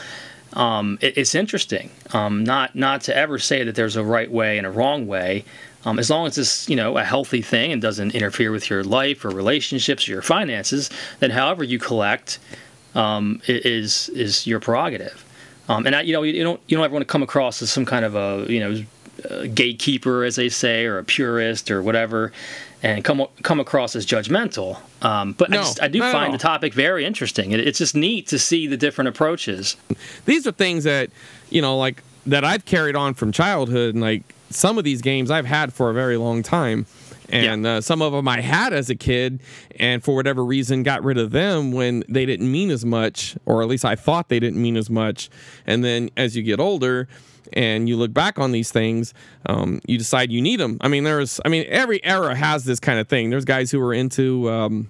[0.54, 1.92] Um, it- it's interesting.
[2.12, 5.46] Um, not not to ever say that there's a right way and a wrong way.
[5.86, 8.84] Um, as long as it's you know a healthy thing and doesn't interfere with your
[8.84, 10.90] life or relationships or your finances,
[11.20, 12.40] then however you collect
[12.96, 15.24] um, is is your prerogative.
[15.70, 17.72] Um, and I, you know you don't you don't ever want to come across as
[17.72, 18.84] some kind of a you know
[19.30, 22.32] a gatekeeper, as they say, or a purist or whatever,
[22.82, 24.80] and come come across as judgmental.
[25.02, 27.52] Um, but I, just, I do find the topic very interesting.
[27.52, 29.78] It, it's just neat to see the different approaches.
[30.26, 31.12] these are things that
[31.50, 35.30] you know like that I've carried on from childhood and like some of these games
[35.30, 36.88] I've had for a very long time
[37.32, 39.42] and uh, some of them I had as a kid
[39.80, 43.62] and for whatever reason got rid of them when they didn't mean as much or
[43.62, 45.30] at least I thought they didn't mean as much
[45.66, 47.08] and then as you get older
[47.54, 49.14] and you look back on these things
[49.48, 52.80] um, you decide you need them I mean there's I mean every era has this
[52.80, 54.88] kind of thing there's guys who are into um,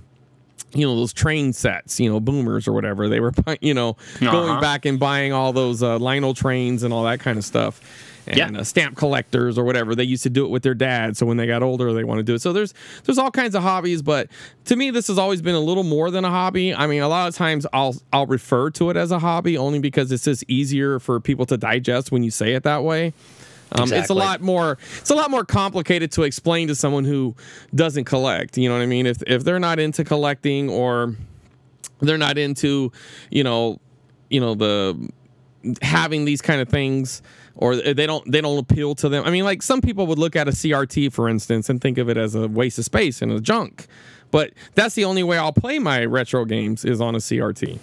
[0.74, 3.10] you know those train sets, you know boomers or whatever.
[3.10, 4.62] They were, you know, going Uh-huh.
[4.62, 7.82] back and buying all those uh, Lionel trains and all that kind of stuff.
[8.30, 8.60] And Yeah.
[8.60, 9.96] uh, stamp collectors or whatever.
[9.96, 11.18] They used to do it with their dad.
[11.18, 12.42] So when they got older, they want to do it.
[12.42, 12.74] So there's
[13.06, 14.28] there's all kinds of hobbies, but
[14.66, 16.74] to me, this has always been a little more than a hobby.
[16.76, 19.80] I mean, a lot of times I'll I'll refer to it as a hobby only
[19.80, 23.14] because it's just easier for people to digest when you say it that way.
[23.72, 24.78] Um, It's a lot more.
[24.98, 27.36] It's a lot more complicated to explain to someone who
[27.76, 28.58] doesn't collect.
[28.58, 29.06] You know what I mean?
[29.06, 31.16] If if they're not into collecting or
[32.00, 32.92] they're not into,
[33.30, 33.80] you know,
[34.30, 35.10] you know the
[35.82, 37.22] having these kind of things
[37.62, 39.24] or they don't they don't appeal to them.
[39.26, 42.10] I mean, like some people would look at a CRT for instance and think of
[42.10, 43.86] it as a waste of space and a junk.
[44.32, 47.80] But that's the only way I'll play my retro games is on a CRT.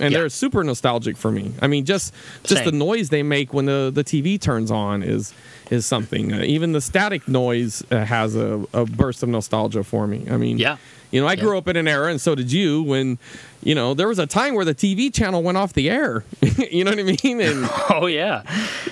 [0.00, 0.18] And Yeah.
[0.20, 1.52] they're super nostalgic for me.
[1.62, 2.12] I mean, just
[2.44, 5.32] just the noise they make when the, the TV turns on is
[5.70, 6.32] is something.
[6.32, 10.26] Uh, even the static noise uh, has a, a burst of nostalgia for me.
[10.30, 10.76] I mean, Yeah.
[11.14, 13.18] You know, I grew up in an era, and so did you, when,
[13.62, 16.24] you know, there was a time where the TV channel went off the air.
[16.70, 17.40] you know what I mean?
[17.40, 18.42] And Oh yeah,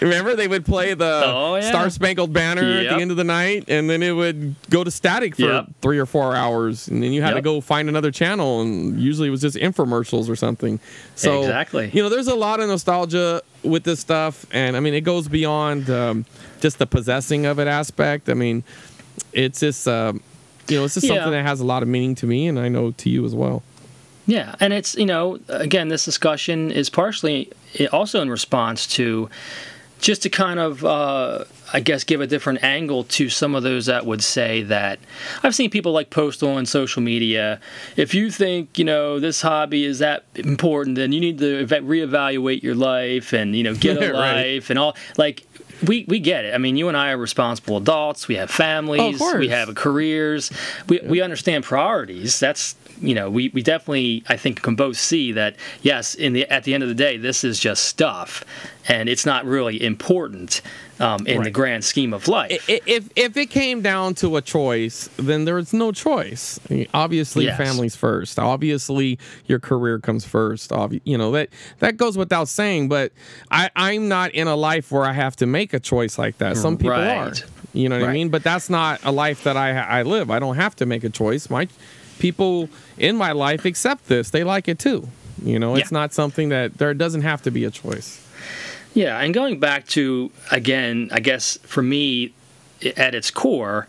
[0.00, 1.62] remember, they would play the Oh, yeah.
[1.62, 4.90] Star Spangled Banner at the end of the night, and then it would go to
[4.92, 5.66] static for Yep.
[5.82, 9.26] three or four hours, and then you had to go find another channel, and usually
[9.26, 10.78] it was just infomercials or something.
[11.16, 11.90] So, Exactly.
[11.92, 15.26] you know, there's a lot of nostalgia with this stuff, and I mean, it goes
[15.26, 16.24] beyond um,
[16.60, 18.28] just the possessing of it aspect.
[18.28, 18.62] I mean,
[19.32, 19.88] it's just.
[19.88, 20.22] Um,
[20.72, 22.68] you know, it's just something that has a lot of meaning to me, and I
[22.68, 23.62] know to you as well.
[24.26, 27.50] yeah, and it's you know again this discussion is partially
[27.92, 29.28] also in response to
[30.00, 33.86] just to kind of uh, I guess give a different angle to some of those
[33.86, 34.98] that would say that
[35.44, 37.60] I've seen people like post on social media.
[37.96, 42.62] If you think you know this hobby is that important, then you need to reevaluate
[42.64, 44.54] your life and you know get a Right.
[44.54, 45.44] life and all like.
[45.86, 46.54] We, we get it.
[46.54, 48.28] I mean, you and I are responsible adults.
[48.28, 49.16] We have families.
[49.16, 49.38] Oh, course.
[49.38, 50.50] we have careers.
[50.88, 52.38] We, we understand priorities.
[52.38, 56.46] That's you know we, we definitely I think can both see that yes in the
[56.52, 58.44] at the end of the day this is just stuff
[58.88, 60.60] and it's not really important
[60.98, 62.64] um, in the grand scheme of life.
[62.68, 66.60] If if it came down to a choice, then there's no choice.
[66.70, 67.56] I mean, Obviously, Yes.
[67.58, 68.38] family's first.
[68.38, 70.70] Obviously, your career comes first.
[70.70, 71.48] Obvi- You know that
[71.80, 72.88] that goes without saying.
[72.88, 73.12] But
[73.50, 76.56] I I'm not in a life where I have to make a choice like that.
[76.56, 77.32] Some people are.
[77.72, 78.28] You know what I mean?
[78.28, 80.30] But that's not a life that I I live.
[80.30, 81.48] I don't have to make a choice.
[81.50, 81.66] My
[82.22, 84.30] people in my life accept this.
[84.30, 85.08] They like it too.
[85.44, 85.98] You know, it's Yeah.
[86.00, 88.20] not something that there doesn't have to be a choice.
[88.94, 92.32] Yeah, and going back to again, I guess for me,
[92.96, 93.88] at its core,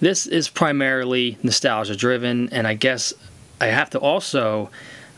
[0.00, 3.14] this is primarily nostalgia driven, and I guess
[3.58, 4.68] I have to also,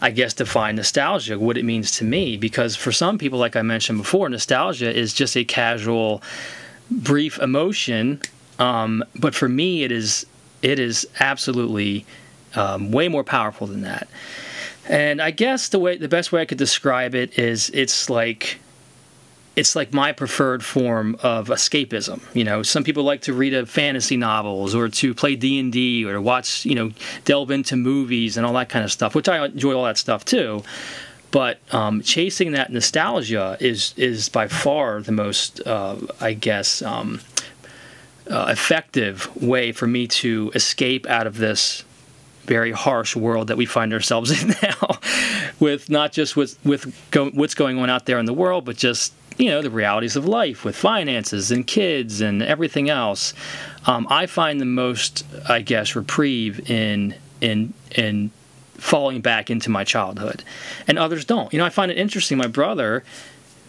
[0.00, 3.62] I guess, define nostalgia, what it means to me, because for some people, like I
[3.62, 6.22] mentioned before, nostalgia is just a casual,
[6.90, 8.20] brief emotion,
[8.60, 10.26] um, but for me, it is
[10.62, 12.04] it is absolutely
[12.56, 14.08] um, way more powerful than that.
[14.86, 18.58] And I guess the way the best way I could describe it is it's like
[19.56, 22.20] it's like my preferred form of escapism.
[22.34, 25.72] You know, some people like to read a fantasy novels or to play D and
[25.72, 26.90] D or watch, you know,
[27.24, 30.24] delve into movies and all that kind of stuff, which I enjoy all that stuff
[30.24, 30.62] too.
[31.30, 37.20] But um, chasing that nostalgia is is by far the most, uh, I guess, um,
[38.30, 41.84] uh, effective way for me to escape out of this
[42.44, 44.98] very harsh world that we find ourselves in now,
[45.60, 48.76] with not just with with go, what's going on out there in the world, but
[48.76, 53.34] just you know the realities of life with finances and kids and everything else.
[53.86, 58.30] Um, I find the most, I guess, reprieve in in in
[58.74, 60.44] falling back into my childhood,
[60.86, 61.52] and others don't.
[61.52, 62.38] You know, I find it interesting.
[62.38, 63.04] My brother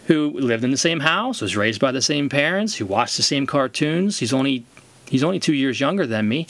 [0.06, 3.22] who lived in the same house, was raised by the same parents, who watched the
[3.22, 4.18] same cartoons.
[4.18, 4.64] He's only
[5.06, 6.46] he's only two years younger than me.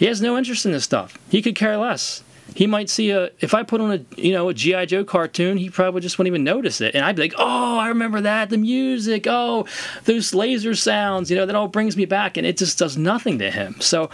[0.00, 1.18] He has no interest in this stuff.
[1.28, 2.24] He could care less.
[2.54, 5.58] He might see a if I put on a you know a GI Joe cartoon,
[5.58, 8.48] he probably just wouldn't even notice it, and I'd be like, oh, I remember that,
[8.48, 9.66] the music, oh,
[10.06, 13.38] those laser sounds, you know, that all brings me back, and it just does nothing
[13.40, 13.78] to him.
[13.80, 14.08] So,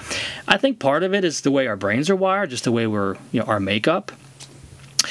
[0.49, 2.88] I think part of it is the way our brains are wired, just the way
[2.88, 4.11] we're you know our makeup,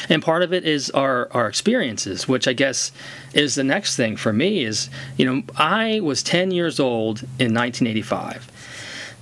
[0.10, 2.92] and part of it is our our experiences which i guess
[3.34, 7.54] is the next thing for me is you know i was 10 years old in
[7.54, 8.52] 1985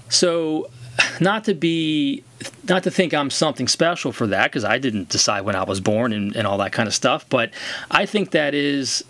[0.10, 0.68] so
[1.19, 2.23] not to be
[2.67, 5.79] not to think i'm something special for that because i didn't decide when i was
[5.79, 7.51] born and, and all that kind of stuff but
[7.91, 9.03] i think that is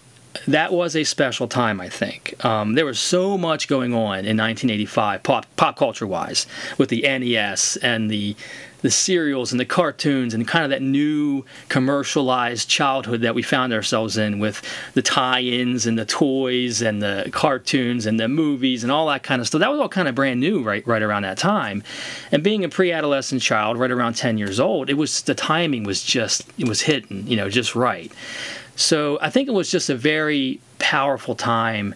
[0.48, 2.44] that was a special time, I think.
[2.44, 7.02] Um, there was so much going on in 1985, pop, pop culture wise, with the
[7.04, 8.36] NES and the
[8.84, 13.74] the cereals and the cartoons and kind of that new commercialized childhood that we found
[13.74, 14.62] ourselves in with
[14.94, 19.42] the tie-ins and the toys and the cartoons and the movies and all that kind
[19.42, 19.60] of stuff.
[19.60, 21.82] That was all kind of brand new right right around that time.
[22.32, 26.04] And being a pre-adolescent child right around 10 years old, it was the timing was
[26.04, 28.12] just it was hitting, you know, just right.
[28.76, 31.96] So I think it was just a very powerful time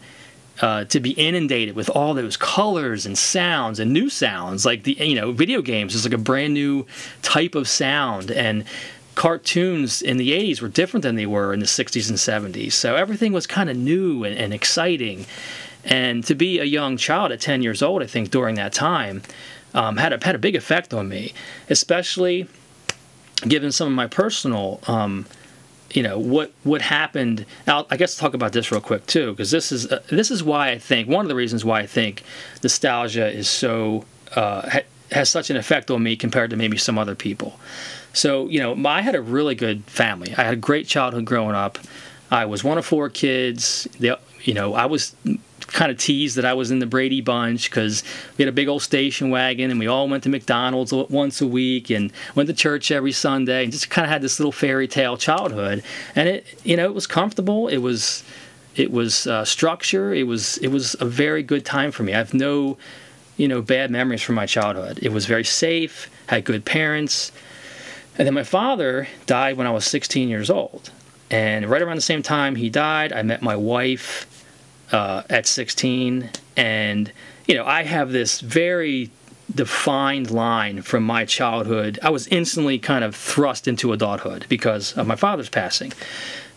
[0.61, 4.65] uh, to be inundated with all those colors and sounds and new sounds.
[4.65, 6.85] Like the you know video games is like a brand new
[7.21, 8.65] type of sound and
[9.15, 12.73] cartoons in the 80s were different than they were in the 60s and 70s.
[12.73, 15.25] So everything was kind of new and, and exciting.
[15.83, 19.23] And to be a young child at 10 years old, I think during that time
[19.73, 21.33] um, had a had a big effect on me,
[21.69, 22.47] especially
[23.47, 25.25] given some of my personal um,
[25.91, 27.45] you know what what happened.
[27.67, 30.43] I'll, i guess talk about this real quick too because this is uh, this is
[30.43, 32.23] why i think one of the reasons why i think
[32.63, 36.97] nostalgia is so uh, ha- has such an effect on me compared to maybe some
[36.97, 37.59] other people.
[38.13, 40.33] So you know i had a really good family.
[40.37, 41.77] I had a great childhood growing up.
[42.29, 43.87] I was one of four kids.
[43.99, 45.15] You know i was
[45.67, 48.03] kind of teased that I was in the Brady Bunch because
[48.37, 51.47] we had a big old station wagon and we all went to McDonald's once a
[51.47, 54.87] week and went to church every Sunday and just kind of had this little fairy
[54.87, 55.83] tale childhood.
[56.15, 57.67] And it, you know, it was comfortable.
[57.67, 58.23] It was,
[58.75, 60.13] it was uh, structure.
[60.13, 62.13] It was, it was a very good time for me.
[62.13, 62.77] I have no,
[63.35, 64.99] you know, bad memories from my childhood.
[65.01, 66.09] It was very safe.
[66.27, 67.31] Had good parents.
[68.17, 70.91] And then my father died when I was 16 years old.
[71.29, 74.26] And right around the same time he died, I met my wife
[74.91, 77.11] uh, at 16, and
[77.47, 79.11] you know I have this very
[79.53, 81.99] defined line from my childhood.
[82.03, 85.93] I was instantly kind of thrust into adulthood because of my father's passing.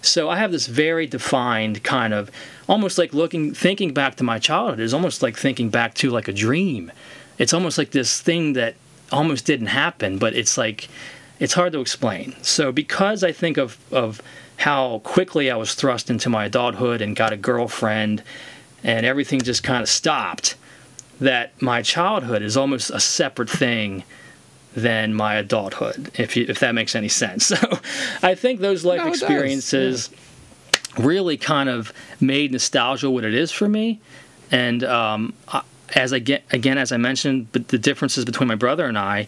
[0.03, 2.31] So I have this very defined kind of
[2.69, 6.29] almost like looking thinking back to my childhood is almost like thinking back to like
[6.29, 6.91] a dream.
[7.39, 8.75] It's almost like this thing that
[9.13, 10.89] almost didn't happen, but it's like
[11.39, 12.35] it's hard to explain.
[12.43, 14.23] So because I think of of
[14.61, 18.23] how quickly I was thrust into my adulthood and got a girlfriend
[18.85, 20.55] and everything just kind of stopped,
[21.19, 24.05] that my childhood is almost a separate thing
[24.77, 27.51] than my adulthood, if you, if that makes any sense.
[27.61, 27.79] So
[28.23, 30.11] I think those life No, experiences
[30.99, 33.99] really kind of made nostalgia what it is for me.
[34.51, 35.63] And um, I-
[35.95, 39.27] as I get again, as I mentioned, but the differences between my brother and I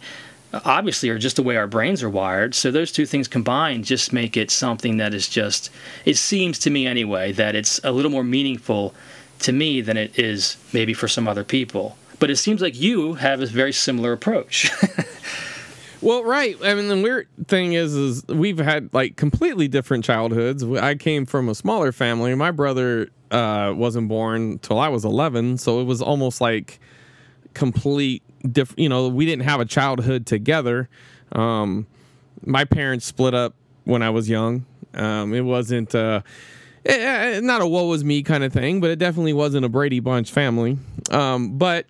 [0.53, 2.55] obviously are just the way our brains are wired.
[2.55, 5.71] So those two things combined just make it something that is just.
[6.05, 8.95] It seems to me anyway that it's a little more meaningful
[9.41, 11.97] to me than it is maybe for some other people.
[12.19, 14.71] But it seems like you have a very similar approach.
[16.03, 16.57] Well, right.
[16.65, 20.65] I mean, the weird thing is, is we've had like completely different childhoods.
[20.65, 22.35] I came from a smaller family.
[22.35, 26.81] My brother uh, wasn't born till I was 11, so it was almost like
[27.55, 28.79] complete different.
[28.79, 30.89] You know, we didn't have a childhood together.
[31.33, 31.87] Um,
[32.45, 34.67] my parents split up when I was young.
[34.95, 36.23] Um, it wasn't uh,
[36.85, 39.69] eh, eh, not a woe was me kind of thing, but it definitely wasn't a
[39.69, 40.79] Brady Bunch family.
[41.11, 41.87] Um, but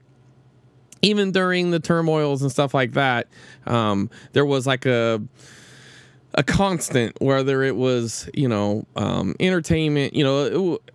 [1.03, 3.27] even during the turmoils and stuff like that,
[3.67, 5.21] um, there was like a
[6.35, 10.15] a constant, whether it was you know um, entertainment.
[10.15, 10.93] You know, it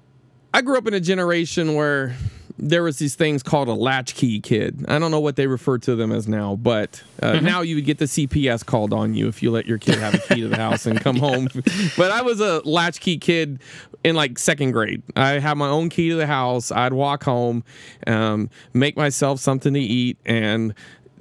[0.53, 2.15] I grew up in a generation where
[2.59, 4.85] there was these things called a latchkey kid.
[4.87, 7.85] I don't know what they refer to them as now, but uh, now you would
[7.85, 10.47] get the CPS called on you if you let your kid have a key to
[10.47, 11.49] the house and come home.
[11.95, 13.59] But I was a latchkey kid
[14.03, 15.03] in like second grade.
[15.15, 16.71] I had my own key to the house.
[16.71, 17.63] I'd walk home,
[18.07, 20.73] um, make myself something to eat, and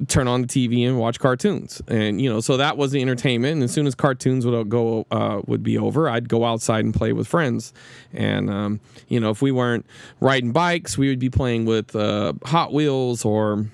[0.09, 1.81] turn on the TV and watch cartoons.
[1.89, 3.55] And you know, so that was the entertainment.
[3.55, 6.95] And as soon as cartoons would go uh, would be over, I'd go outside and
[6.95, 7.73] play with friends.
[8.13, 9.87] And um, you know, if we weren't
[10.21, 13.67] riding bikes, we would be playing with uh, Hot Wheels or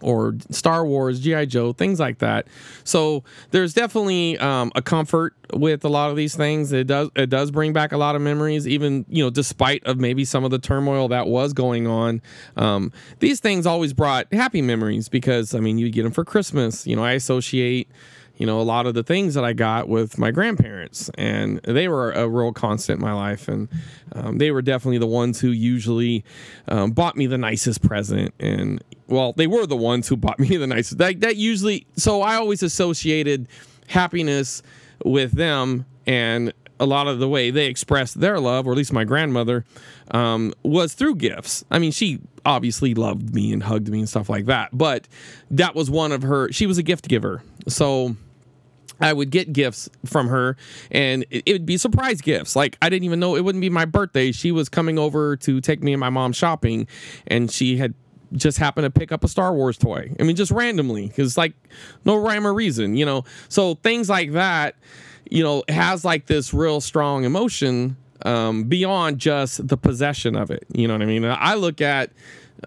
[0.00, 2.46] or Star Wars, GI Joe, things like that.
[2.84, 6.72] So there's definitely um, a comfort with a lot of these things.
[6.72, 9.98] It does it does bring back a lot of memories, even you know, despite of
[9.98, 12.22] maybe some of the turmoil that was going on.
[12.56, 16.86] Um, these things always brought happy memories because I mean, you get them for Christmas.
[16.86, 17.88] You know, I associate
[18.36, 21.88] you know, a lot of the things that I got with my grandparents, and they
[21.88, 23.48] were a real constant in my life.
[23.48, 23.68] And
[24.12, 26.24] um, they were definitely the ones who usually
[26.68, 28.34] um, bought me the nicest present.
[28.38, 30.98] And well, they were the ones who bought me the nicest.
[30.98, 33.48] That, that usually, so I always associated
[33.88, 34.62] happiness
[35.04, 38.92] with them and a lot of the way they expressed their love, or at least
[38.92, 39.64] my grandmother,
[40.10, 41.64] um, was through gifts.
[41.70, 45.08] I mean, she obviously loved me and hugged me and stuff like that, but
[45.50, 47.42] that was one of her, she was a gift giver.
[47.66, 48.14] So
[49.00, 50.56] I would get gifts from her
[50.90, 52.56] and it, would be surprise gifts.
[52.56, 54.32] Like I didn't even know it wouldn't be my birthday.
[54.32, 56.86] She was coming over to take me and my mom shopping
[57.26, 57.94] and she had
[58.32, 60.12] just happened to pick up a Star Wars toy.
[60.18, 61.54] I mean, just randomly, because like
[62.04, 63.24] no rhyme or reason, you know.
[63.48, 64.76] So things like that,
[65.30, 70.66] you know, has like this real strong emotion um, beyond just the possession of it.
[70.72, 71.24] You know what I mean?
[71.24, 72.10] I look at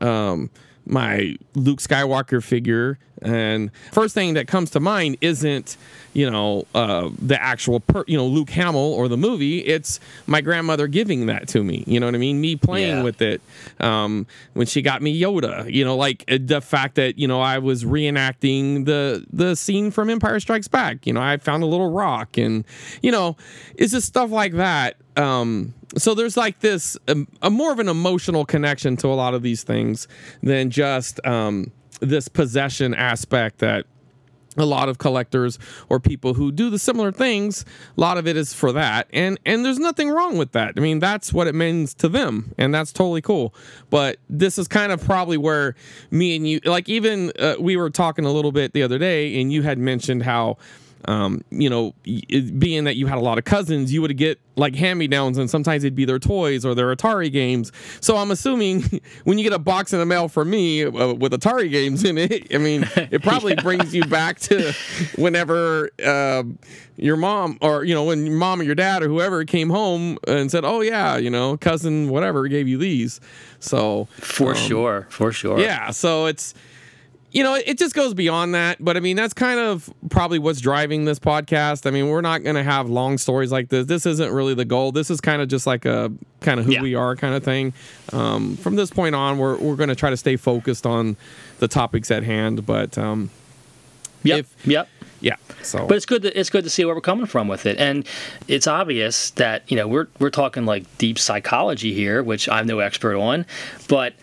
[0.02, 0.50] um,
[0.90, 5.78] my Luke Skywalker figure, and first thing that comes to mind isn't
[6.14, 9.60] you know uh, the actual per, you know Luke Hamill or the movie.
[9.60, 11.84] It's my grandmother giving that to me.
[11.86, 12.42] You know what I mean?
[12.42, 13.04] Me playing Yeah.
[13.04, 13.42] with it
[13.80, 15.72] um, when she got me Yoda.
[15.72, 19.92] You know, like uh, the fact that you know I was reenacting the the scene
[19.92, 21.06] from Empire Strikes Back.
[21.06, 22.64] You know, I found a little rock, and
[23.02, 23.38] you know,
[23.76, 24.96] it's just stuff like that.
[25.20, 29.34] Um, so there's like this um, a more of an emotional connection to a lot
[29.34, 30.08] of these things
[30.42, 33.86] than just um, this possession aspect that
[34.58, 35.60] a lot of collectors
[35.90, 37.64] or people who do the similar things
[37.98, 39.08] a lot of it is for that.
[39.12, 40.74] And and there's nothing wrong with that.
[40.78, 43.54] I mean that's what it means to them and that's totally cool.
[43.90, 45.76] But this is kind of probably where
[46.12, 49.40] me and you like even uh, we were talking a little bit the other day
[49.42, 50.58] and you had mentioned how
[51.06, 54.40] um, you know, it- being that you had a lot of cousins, you would get
[54.56, 57.72] like hand me downs, and sometimes it'd be their toys or their Atari games.
[58.02, 58.84] So I'm assuming
[59.24, 62.18] when you get a box in the mail from me uh, with Atari games in
[62.18, 64.74] it, I mean, it probably brings you back to
[65.16, 66.44] whenever uh,
[66.98, 70.18] your mom or, you know, when your mom or your dad or whoever came home
[70.28, 73.22] and said, oh, yeah, you know, cousin whatever gave you these.
[73.60, 75.60] So for sure, for sure.
[75.60, 76.54] yeah, so it's
[77.32, 78.84] you know, it just goes beyond that.
[78.84, 81.86] But I mean, that's kind of probably what's driving this podcast.
[81.86, 83.86] I mean, we're not going to have long stories like this.
[83.86, 84.92] This isn't really the goal.
[84.92, 86.12] This is kind of just like a
[86.42, 86.82] kind of who Yeah.
[86.82, 87.74] we are kind of thing.
[88.14, 91.18] Um, from this point on, we're, we're going to try to stay focused on
[91.60, 92.66] the topics at hand.
[92.66, 93.30] But um,
[94.24, 94.40] Yep.
[94.40, 94.90] if- yep.
[95.22, 96.24] yeah, so But it's good.
[96.24, 98.06] To, it's good to see where we're coming from with it, and
[98.50, 102.80] it's obvious that you know we're we're talking like deep psychology here, which I'm no
[102.80, 103.46] expert on,
[103.88, 104.14] but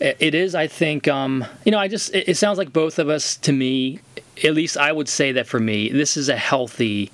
[0.00, 0.54] it is.
[0.54, 1.78] I think um, you know.
[1.78, 4.00] I just it, it sounds like both of us to me.
[4.44, 7.10] At least I would say that for me, this is a healthy.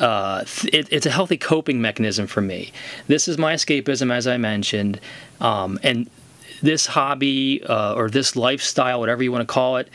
[0.00, 2.72] Uh, it, it's a healthy coping mechanism for me.
[3.06, 4.98] This is my escapism, as I mentioned,
[5.40, 6.10] um, and
[6.60, 9.88] this hobby uh, or this lifestyle, whatever you want to call it,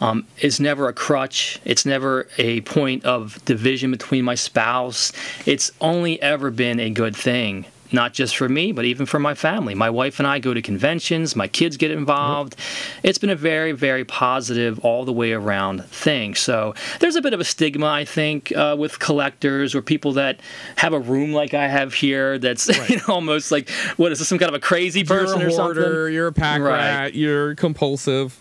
[0.00, 1.60] um, is never a crutch.
[1.64, 5.12] It's never a point of division between my spouse.
[5.44, 9.34] It's only ever been a good thing not just for me, but even for my
[9.34, 9.74] family.
[9.74, 12.56] My wife and I go to conventions, my kids get involved.
[13.02, 16.34] It's been a very, very positive, all the way around thing.
[16.34, 20.40] So there's a bit of a stigma, I think, uh, with collectors or people that
[20.76, 24.28] have a room like I have here that's you know, almost like, what is this,
[24.28, 26.14] some kind of a crazy person you're a or hoarder, something?
[26.14, 26.72] you're a pack Right.
[26.76, 28.38] rat, you're compulsive.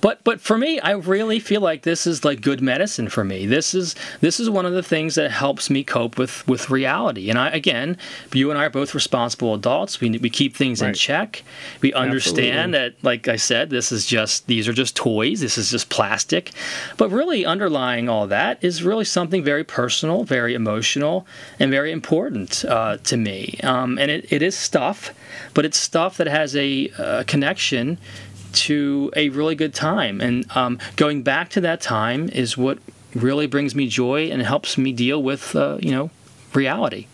[0.00, 3.46] But but for me, I really feel like this is like good medicine for me.
[3.46, 7.30] This is this is one of the things that helps me cope with with reality.
[7.30, 7.96] And I again,
[8.32, 10.00] you and I are both responsible adults.
[10.00, 11.42] We we keep things in check.
[11.80, 13.00] We understand Absolutely.
[13.00, 15.40] that, like I said, this is just these are just toys.
[15.40, 16.52] This is just plastic.
[16.96, 21.26] But really, underlying all that is really something very personal, very emotional,
[21.58, 23.58] and very important uh, to me.
[23.62, 25.12] Um, and it, it is stuff,
[25.54, 27.98] but it's stuff that has a uh, connection
[28.52, 30.20] to a really good time.
[30.20, 32.78] And um, going back to that time is what
[33.14, 36.10] really brings me joy and helps me deal with, uh, you know,
[36.54, 37.06] reality.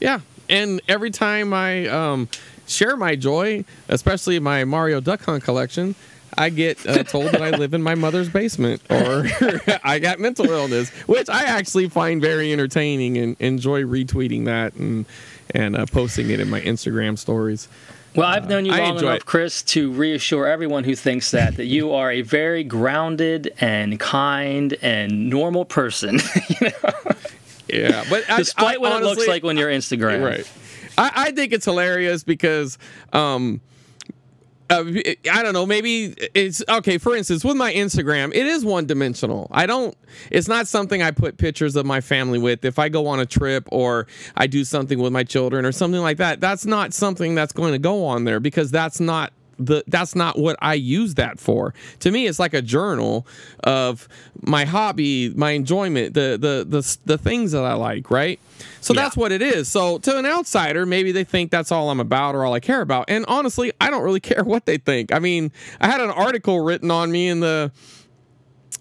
[0.00, 2.28] Yeah, and every time I um,
[2.66, 5.94] share my joy, especially my Mario Duck Hunt collection,
[6.36, 9.26] I get uh, told that I live in my mother's basement or
[9.84, 15.06] I got mental illness, which I actually find very entertaining and enjoy retweeting that and
[15.52, 17.68] and uh, posting it in my Instagram stories.
[18.16, 19.26] Well, I've known you I long enough, it.
[19.26, 24.74] Chris, to reassure everyone who thinks that that you are a very grounded and kind
[24.82, 26.18] and normal person,
[27.68, 30.24] Yeah, but I- despite I what it looks honestly- like on your Instagram.
[30.24, 30.50] Right.
[30.98, 32.78] I, I think it's hilarious because
[33.12, 33.60] um
[34.70, 34.84] uh,
[35.32, 35.66] I don't know.
[35.66, 36.96] Maybe it's okay.
[36.98, 39.48] For instance, with my Instagram, it is one dimensional.
[39.50, 39.96] I don't.
[40.30, 42.64] It's not something I put pictures of my family with.
[42.64, 44.06] If I go on a trip or
[44.36, 47.72] I do something with my children or something like that, that's not something that's going
[47.72, 51.74] to go on there because that's not the that's not what I use that for.
[52.00, 53.26] To me, it's like a journal
[53.64, 54.08] of
[54.42, 58.40] my hobby, my enjoyment, the the the the things that I like, right?
[58.80, 59.02] So Yeah.
[59.02, 59.68] that's what it is.
[59.68, 62.80] So to an outsider, maybe they think that's all I'm about or all I care
[62.80, 63.06] about.
[63.08, 65.12] And honestly, I don't really care what they think.
[65.14, 67.70] I mean, I had an article written on me in the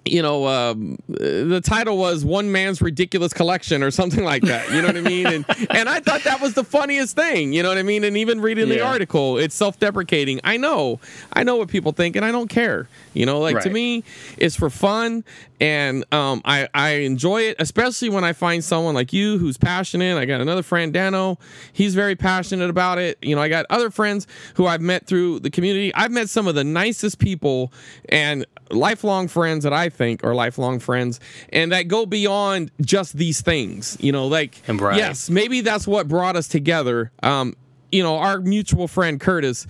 [0.06, 4.72] you know, um, the title was "One Man's Ridiculous Collection" or something like that.
[4.72, 5.28] You know what I mean?
[5.28, 7.54] And and I thought that was the funniest thing.
[7.54, 8.04] You know what I mean?
[8.04, 10.42] And even reading the article, it's self-deprecating.
[10.44, 11.00] I know,
[11.34, 12.88] I know what people think, and I don't care.
[13.14, 14.04] You know, like to me,
[14.38, 15.24] it's for fun,
[15.60, 20.18] and um, I I enjoy it, especially when I find someone like you who's passionate.
[20.18, 21.38] I got another friend, Dano.
[21.74, 23.18] He's very passionate about it.
[23.22, 25.94] You know, I got other friends who I've met through the community.
[25.94, 27.74] I've met some of the nicest people
[28.08, 31.20] and lifelong friends that I think are lifelong friends,
[31.52, 33.98] and that go beyond just these things.
[34.00, 34.98] You know, like right.
[34.98, 37.12] yes, maybe that's what brought us together.
[37.24, 37.56] Um,
[37.92, 39.68] you know, our mutual friend Curtis,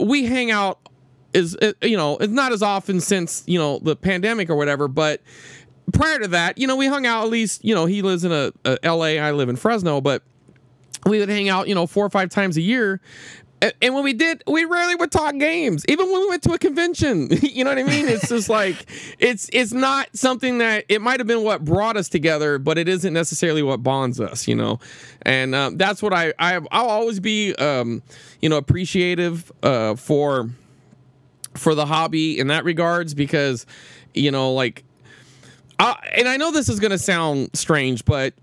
[0.00, 0.78] we hang out
[1.32, 4.88] is uh, you know it's not as often since you know the pandemic or whatever,
[4.88, 5.20] but
[5.92, 7.64] prior to that, you know, we hung out at least.
[7.64, 9.18] You know, he lives in a, a L.A.
[9.18, 10.22] I live in Fresno, but
[11.06, 13.00] we would hang out, you know, four or five times a year.
[13.80, 15.84] And when we did, we rarely would talk games.
[15.88, 18.08] Even when we went to a convention, you know what I mean?
[18.08, 18.86] It's just like
[19.18, 22.88] it's it's not something that it might have been what brought us together, but it
[22.88, 24.80] isn't necessarily what bonds us, you know.
[25.22, 28.02] And um, that's what I, I I'll always be, um,
[28.40, 30.50] you know, appreciative uh, for
[31.54, 33.64] for the hobby in that regards because,
[34.12, 34.82] you know, like,
[35.78, 38.34] I, and I know this is gonna sound strange, but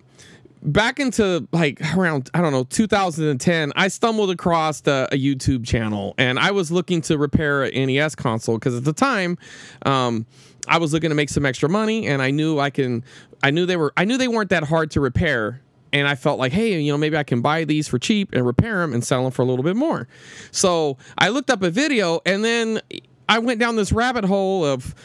[0.62, 6.14] back into like around I don't know 2010, I stumbled across a, a YouTube channel
[6.18, 9.38] and I was looking to repair an NES console because at the time,
[9.86, 10.26] um,
[10.68, 13.04] I was looking to make some extra money and I knew I can,
[13.44, 15.62] I knew they were, I knew they weren't that hard to repair.
[15.94, 18.46] And I felt like, hey, you know, maybe I can buy these for cheap and
[18.46, 20.08] repair them and sell them for a little bit more.
[20.52, 22.80] So I looked up a video and then
[23.28, 24.96] I went down this rabbit hole of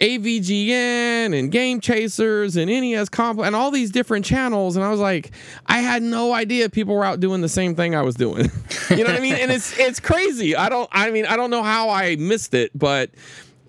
[0.00, 4.76] AVGN and Game Chasers and NES Comp and all these different channels.
[4.76, 5.30] And I was like,
[5.66, 8.50] I had no idea people were out doing the same thing I was doing.
[8.90, 9.34] you know what I mean?
[9.34, 10.56] And it's it's crazy.
[10.56, 13.10] I don't I mean I don't know how I missed it, but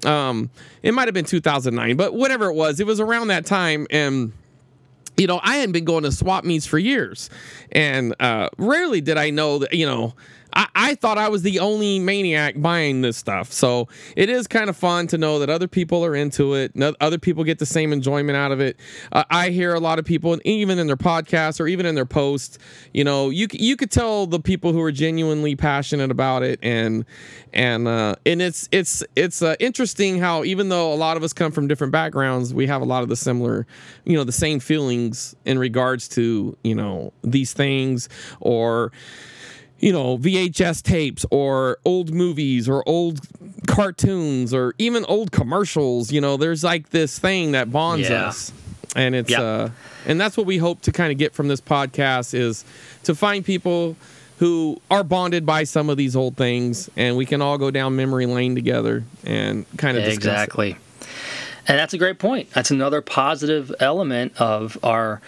[0.05, 0.49] um
[0.83, 4.33] it might have been 2009, but whatever it was, it was around that time and
[5.17, 7.29] you know, I hadn't been going to swap meets for years.
[7.71, 10.13] And uh, rarely did I know that, you know,
[10.55, 13.51] I, I thought I was the only maniac buying this stuff.
[13.51, 16.71] So it is kind of fun to know that other people are into it.
[17.01, 18.79] Other people get the same enjoyment out of it.
[19.11, 22.05] Uh, I hear a lot of people, even in their podcasts or even in their
[22.05, 22.57] posts,
[22.93, 27.05] you know, you you could tell the people who are genuinely passionate about it, and
[27.53, 31.33] and uh, and it's it's it's uh, interesting how even though a lot of us
[31.33, 33.67] come from different backgrounds, we have a lot of the similar,
[34.05, 38.07] you know, the same feelings in regards to you know these things
[38.39, 38.91] or
[39.79, 43.19] you know VHS tapes or old movies or old
[43.67, 46.11] cartoons or even old commercials.
[46.11, 48.27] You know, there's like this thing that bonds Yeah.
[48.27, 48.51] us,
[48.95, 49.39] and it's Yep.
[49.39, 49.69] uh,
[50.05, 52.63] and that's what we hope to kind of get from this podcast is
[53.03, 53.95] to find people
[54.37, 57.95] who are bonded by some of these old things, and we can all go down
[57.95, 60.29] memory lane together and kind of discuss it.
[60.29, 60.77] Exactly.
[61.67, 62.51] And that's a great point.
[62.51, 65.21] That's another positive element of our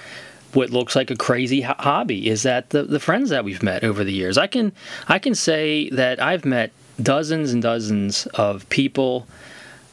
[0.57, 3.83] what looks like a crazy ho- hobby is that the, the friends that we've met
[3.83, 4.39] over the years.
[4.39, 4.71] I can
[5.07, 9.27] I can say that I've met dozens and dozens of people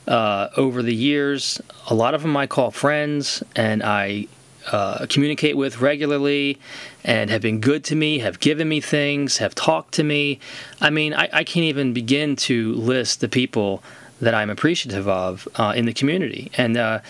[0.08, 1.60] uh, over the years.
[1.90, 4.26] A lot of them I call friends, and I
[4.72, 6.58] uh, communicate with regularly,
[7.04, 10.40] and have been good to me, have given me things, have talked to me.
[10.80, 13.82] I mean, I, I can't even begin to list the people
[14.22, 17.00] that I'm appreciative of uh, in the community, and uh,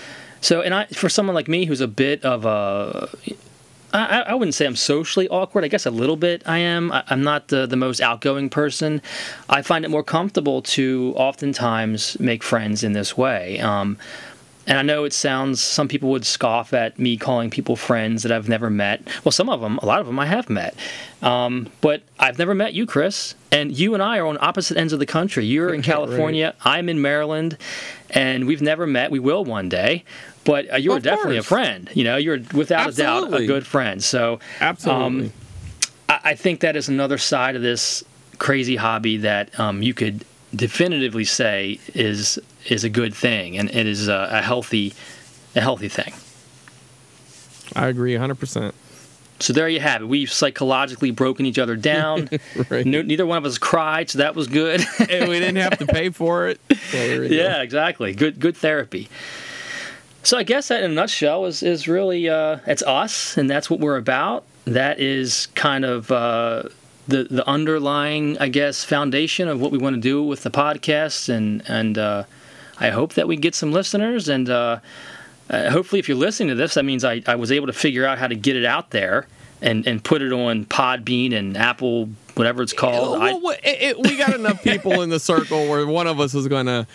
[0.45, 3.09] so and I for someone like me who's a bit of a
[3.95, 5.62] I, I wouldn't say I'm socially awkward.
[5.64, 6.90] I guess a little bit I am.
[6.90, 9.01] I, I'm not the, the most outgoing person.
[9.49, 13.61] I find it more comfortable to oftentimes make friends in this way.
[13.61, 13.97] Um,
[14.66, 18.32] and I know it sounds, some people would scoff at me calling people friends that
[18.32, 19.02] I've never met.
[19.24, 20.74] Well, some of them, a lot of them I have met.
[21.22, 23.34] Um, but I've never met you, Chris.
[23.52, 25.44] And you and I are on opposite ends of the country.
[25.44, 27.58] You're in California, I'm in Maryland,
[28.10, 29.10] and we've never met.
[29.10, 30.04] We will one day.
[30.44, 31.90] But uh, you're Of definitely a friend.
[31.94, 34.02] You know, you're without a doubt a good friend.
[34.02, 35.26] So Absolutely.
[35.26, 35.32] um,
[36.08, 38.04] I, I think that is another side of this
[38.38, 43.86] crazy hobby that um, you could definitively say is is a good thing and it
[43.86, 44.94] is a, a healthy
[45.54, 46.12] a healthy thing.
[47.76, 48.72] I agree 100%.
[49.40, 50.06] So there you have it.
[50.06, 52.28] We've psychologically broken each other down.
[52.70, 52.86] Right.
[52.86, 54.80] no, neither one of us cried, so that was good.
[55.10, 56.60] and we didn't have to pay for it.
[56.90, 57.34] So we go.
[57.34, 58.14] yeah, exactly.
[58.14, 59.08] Good good therapy.
[60.22, 63.68] So I guess that in a nutshell is is really uh, it's us and that's
[63.68, 64.44] what we're about.
[64.66, 66.64] That is kind of uh,
[67.08, 71.28] the the underlying I guess foundation of what we want to do with the podcast
[71.28, 72.24] and and uh,
[72.81, 74.79] I hope that we get some listeners and uh,
[75.51, 78.05] uh, hopefully if you're listening to this that means I, I was able to figure
[78.07, 79.27] out how to get it out there
[79.62, 83.20] and and put it on Podbean and Apple whatever it's called.
[83.20, 86.35] Well, well, it, it- we got enough people in the circle where one of us
[86.35, 86.87] is going to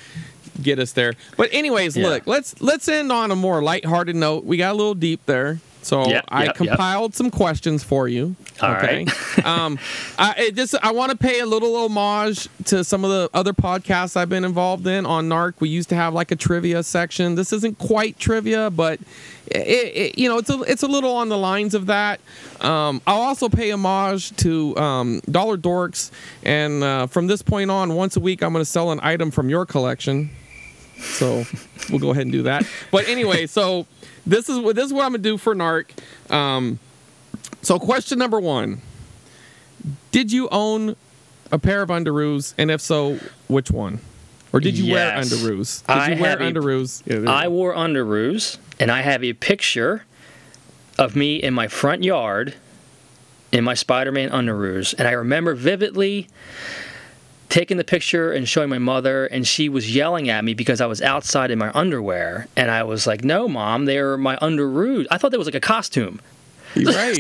[0.62, 1.14] get us there.
[1.38, 2.08] But anyways, Yeah.
[2.10, 4.44] look, let's let's end on a more lighthearted note.
[4.44, 5.60] We got a little deep there.
[5.90, 6.56] So Yep, I yep, yep.
[6.56, 8.36] compiled some questions for you.
[8.62, 9.08] All okay.
[9.44, 9.80] um,
[10.20, 14.16] I just I want to pay a little homage to some of the other podcasts
[14.16, 15.56] I've been involved in on NARC.
[15.60, 17.34] We used to have like a trivia section.
[17.34, 19.00] This isn't quite trivia, but
[19.48, 22.20] it, it, you know it's a it's a little on the lines of that.
[22.62, 26.12] Um, I'll also pay homage to um, Dollar Dorks,
[26.44, 29.32] and uh, from this point on, once a week I'm going to sell an item
[29.32, 30.30] from your collection.
[31.00, 31.46] So
[31.90, 32.66] we'll go ahead and do that.
[32.92, 33.86] But anyway, so
[34.26, 35.86] this is what this is what I'm gonna do for Narc.
[36.32, 36.80] Um,
[37.62, 38.82] so question number one:
[40.12, 40.96] Did you own
[41.52, 44.00] a pair of underoos, and if so, which one?
[44.52, 44.94] Or did you Yes.
[44.94, 45.82] wear underoos?
[45.86, 47.04] Did I you wear have a- underoos?
[47.06, 47.50] Yeah, I go.
[47.52, 50.04] wore underoos, and I have a picture
[50.98, 52.56] of me in my front yard
[53.52, 56.28] in my Spider-Man underoos, and I remember vividly
[57.50, 60.86] taking the picture and showing my mother, and she was yelling at me because I
[60.86, 65.18] was outside in my underwear, and I was like, "No, mom, they're my underoos." I
[65.18, 66.22] thought that was like a costume.
[66.76, 67.18] Right.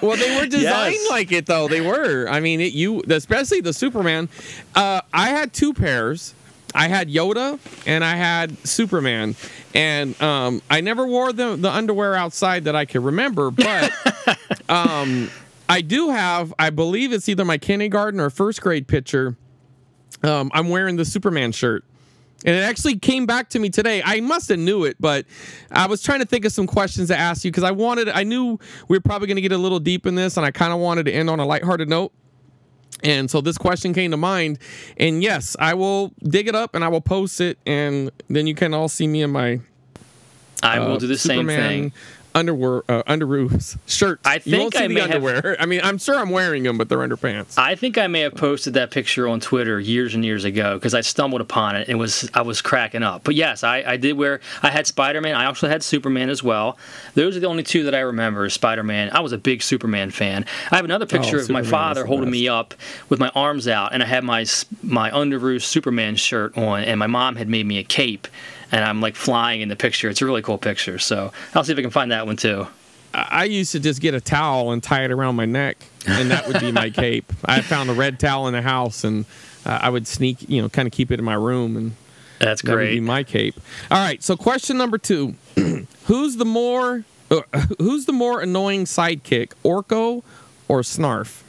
[0.00, 1.10] well, they were designed Yes.
[1.10, 1.66] like it though.
[1.66, 2.28] They were.
[2.28, 4.28] I mean, it, you especially the Superman.
[4.74, 6.32] Uh, I had two pairs.
[6.76, 9.34] I had Yoda and I had Superman,
[9.74, 13.50] and um, I never wore the the underwear outside that I can remember.
[13.50, 13.92] But
[14.68, 15.28] um,
[15.68, 16.54] I do have.
[16.56, 19.34] I believe it's either my kindergarten or first grade picture.
[20.24, 21.84] Um, I'm wearing the Superman shirt.
[22.46, 24.02] And it actually came back to me today.
[24.04, 25.24] I must have knew it, but
[25.70, 28.22] I was trying to think of some questions to ask you because I wanted, I
[28.22, 28.58] knew
[28.88, 30.78] we were probably going to get a little deep in this, and I kind of
[30.78, 32.12] wanted to end on a lighthearted note.
[33.02, 34.58] And so this question came to mind.
[34.98, 38.54] And yes, I will dig it up and I will post it, and then you
[38.54, 39.60] can all see me in my
[40.62, 41.92] I uh, will do the Superman same thing.
[42.36, 44.18] Underwear, uh, underoos shirt.
[44.24, 45.56] I you won't think see I the may have- underwear.
[45.60, 47.56] I mean, I'm sure I'm wearing them, but they're underpants.
[47.56, 50.94] I think I may have posted that picture on Twitter years and years ago because
[50.94, 53.22] I stumbled upon it and was I was cracking up.
[53.22, 55.36] But yes, I, I did wear I had Spider Man.
[55.36, 56.76] I also had Superman as well.
[57.14, 58.48] Those are the only two that I remember.
[58.50, 59.10] Spider Man.
[59.12, 60.44] I was a big Superman fan.
[60.72, 62.74] I have another picture of my Oh, Superman is father holding me up
[63.08, 64.44] with my arms out, and I had my
[64.82, 68.26] my underoos Superman shirt on, and my mom had made me a cape.
[68.72, 70.08] And I'm like flying in the picture.
[70.08, 70.98] It's a really cool picture.
[70.98, 72.66] So I'll see if I can find that one too.
[73.12, 76.48] I used to just get a towel and tie it around my neck, and that
[76.48, 77.32] would be my cape.
[77.44, 79.24] I found a red towel in the house, and
[79.64, 81.92] uh, I would sneak, you know, kind of keep it in my room, and
[82.40, 83.02] That's that would be great.
[83.04, 83.54] my cape.
[83.88, 84.20] All right.
[84.20, 85.36] So question number two:
[86.06, 87.42] Who's the more uh,
[87.78, 90.24] Who's the more annoying sidekick, Orko
[90.66, 91.42] or Snarf?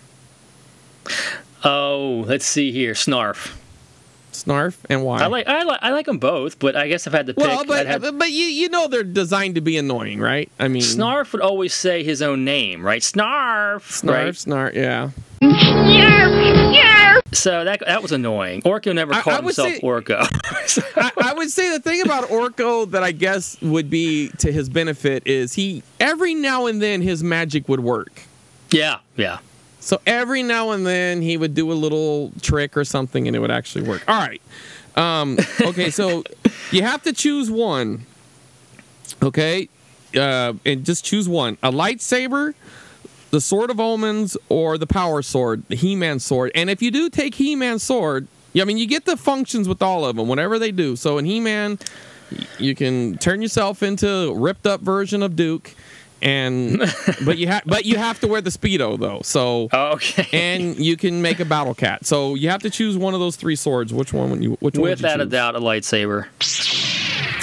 [1.64, 2.94] Oh, let's see here.
[2.94, 3.56] Snarf.
[4.44, 5.22] Snarf, and why?
[5.24, 7.34] I like I like I like them both, but I guess if I had to
[7.34, 10.50] pick, well, but but you you know they're designed to be annoying, right?
[10.60, 13.02] I mean, Snarf would always say his own name, right?
[13.02, 14.34] Snarf, Snarf, right?
[14.34, 15.10] Snarf, yeah.
[17.34, 18.62] So that that was annoying.
[18.62, 20.94] Orko never called I would himself say- Orko.
[20.98, 24.70] I, I would say the thing about Orko that I guess would be to his
[24.70, 28.22] benefit is he every now and then his magic would work.
[28.72, 29.40] yeah, yeah.
[29.86, 33.40] So every now and then he would do a little trick or something and it
[33.40, 34.04] would actually work.
[34.08, 34.42] All right.
[34.96, 36.24] Um, okay, so
[36.72, 38.08] you have to choose one.
[39.22, 39.70] Okay?
[40.18, 42.56] Uh, and just choose one a lightsaber,
[43.30, 46.52] the Sword of Omens, or the Power Sword, the He Man sword.
[46.56, 48.28] And if you do take He Man sword,
[48.60, 50.96] I mean, you get the functions with all of them, whatever they do.
[50.96, 51.78] So in He Man,
[52.58, 55.76] you can turn yourself into a ripped up version of Duke.
[56.26, 56.80] And
[57.26, 59.22] but you have but you have to wear the speedo though.
[59.24, 60.28] So Okay.
[60.34, 62.06] and you can make a battle cat.
[62.06, 63.94] So you have to choose one of those three swords.
[63.94, 64.58] Which one would you?
[64.60, 64.90] Which one?
[64.90, 66.26] would you Without a doubt, a lightsaber.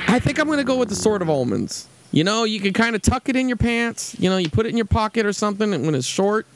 [0.09, 1.87] I think I'm gonna go with the sword of omens.
[2.11, 4.15] You know, you can kind of tuck it in your pants.
[4.19, 6.47] You know, you put it in your pocket or something and when it's short,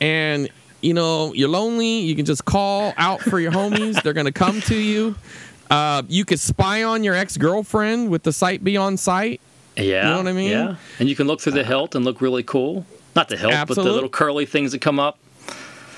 [0.00, 0.48] and
[0.80, 1.98] you know you're lonely.
[2.00, 4.02] You can just call out for your homies.
[4.02, 5.14] They're gonna come to you.
[5.70, 9.40] Uh, you could spy on your ex girlfriend with the sight beyond sight.
[9.76, 10.08] Yeah.
[10.10, 10.50] know what I mean?
[10.50, 10.76] Yeah.
[10.98, 12.86] And you can look through the hilt and look really cool.
[13.14, 15.18] Not the hilt, but the little curly things that come up.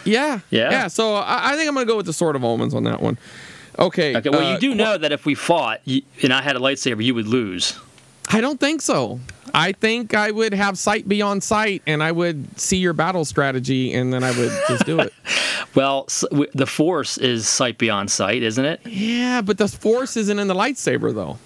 [0.04, 0.70] Yeah, Yeah.
[0.70, 0.88] yeah.
[0.88, 3.18] So I, I think I'm gonna go with the sword of omens on that one.
[3.78, 4.16] Okay.
[4.16, 4.30] Okay.
[4.30, 7.02] Well, uh, you do know that if we fought you, and I had a lightsaber,
[7.04, 7.78] you would lose.
[8.30, 9.20] I don't think so.
[9.54, 13.94] I think I would have sight beyond sight, and I would see your battle strategy,
[13.94, 15.12] and then I would just do it.
[15.74, 18.80] Well, s- w- the Force is sight beyond sight, isn't it?
[18.86, 21.38] yeah, but the force isn't in the lightsaber, though.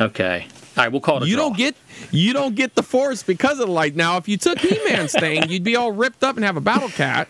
[0.00, 0.46] Okay.
[0.76, 1.48] All right, we'll call it a You draw.
[1.48, 1.74] don't get
[2.10, 3.96] you don't get the force because of the light.
[3.96, 6.88] Now, if you took He-Man's thing, you'd be all ripped up and have a battle
[6.88, 7.28] cat.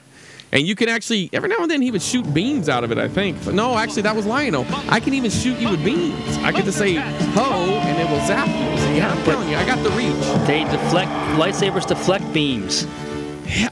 [0.53, 2.99] And you can actually every now and then he would shoot beams out of it,
[2.99, 3.45] I think.
[3.45, 4.65] But no, actually that was Lion-O.
[4.89, 6.37] I can even shoot you with beams.
[6.39, 8.79] I get to say ho and it will zap you.
[8.79, 10.47] See, I'm telling you, I got the reach.
[10.47, 12.87] They deflect lightsabers deflect beams,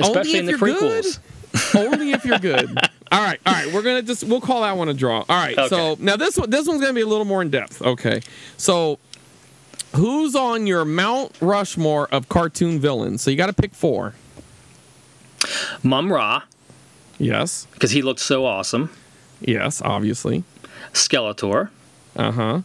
[0.01, 1.19] especially in the if you're prequels.
[1.19, 1.21] Good.
[1.93, 2.69] Only if you're good.
[3.13, 3.73] All right, all right.
[3.73, 5.19] We're gonna just we'll call that one a draw.
[5.19, 5.55] All right.
[5.69, 7.81] So now this one this one's gonna be a little more in depth.
[7.81, 8.21] Okay.
[8.57, 8.99] So
[9.95, 13.23] who's on your Mount Rushmore of cartoon villains?
[13.23, 14.15] So you got to pick four.
[15.83, 16.43] Mumm-Ra,
[17.19, 17.67] Yes.
[17.73, 18.91] because he looked so awesome.
[19.41, 19.83] Yes.
[19.83, 20.45] Obviously.
[20.93, 21.71] Skeletor,
[22.17, 22.61] Uh huh.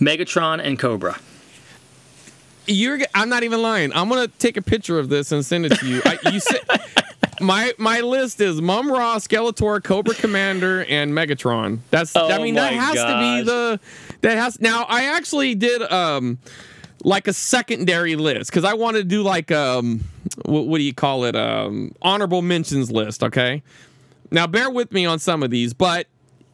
[0.00, 1.18] Megatron, and Cobra.
[2.66, 2.98] You're.
[3.14, 3.92] I'm not even lying.
[3.94, 6.02] I'm gonna take a picture of this and send it to you.
[6.04, 6.60] I, you said.
[7.38, 11.80] My my list is Mumm-Ra, Skeletor, Cobra Commander, and Megatron.
[11.90, 13.80] That's I Oh mean that has to be the
[14.22, 16.38] that has now I actually did um
[17.04, 20.04] like a secondary list because I wanted to do like um
[20.44, 23.22] what, what do you call it um honorable mentions list.
[23.22, 23.62] Okay,
[24.30, 26.06] now bear with me on some of these, but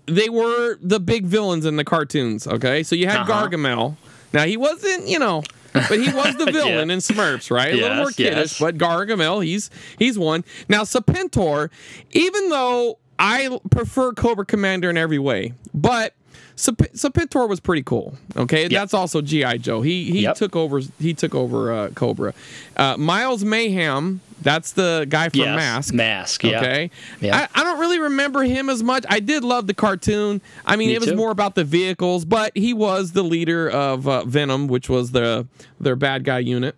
[0.06, 2.46] they were the big villains in the cartoons.
[2.46, 3.48] Okay, so you had Uh-huh.
[3.48, 3.96] Gargamel.
[4.32, 5.42] Now he wasn't you know.
[5.74, 7.72] But he was the villain in Smurfs, right?
[7.72, 8.58] A little more kiddish, yes.
[8.60, 10.44] but Gargamel, he's he's one.
[10.68, 11.70] Now Serpentor,
[12.10, 16.14] even though I prefer Cobra Commander in every way, but
[16.56, 18.14] Serp- Serpentor was pretty cool.
[18.36, 19.82] Okay, that's also GI Joe.
[19.82, 20.36] He he Yep.
[20.36, 22.34] took over he took over uh, Cobra.
[22.76, 25.94] Uh, Miles Mayhem, that's the guy from Yes, Mask.
[25.94, 26.58] Mask, yeah.
[26.60, 26.90] Okay.
[27.20, 27.48] Yeah.
[27.54, 29.04] I, I don't really remember him as much.
[29.08, 30.40] I did love the cartoon.
[30.66, 31.16] I mean, Me it was too.
[31.16, 35.46] more about the vehicles, but he was the leader of uh, Venom, which was the
[35.80, 36.74] their bad guy unit.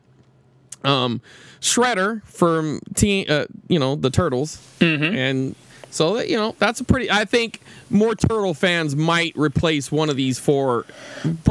[0.85, 1.21] Um,
[1.61, 5.17] Shredder from Teen, uh, you know, the Turtles, Mm-hmm.
[5.17, 5.55] and
[5.95, 7.11] so you know that's a pretty.
[7.11, 10.85] I think more Turtle fans might replace one of these four.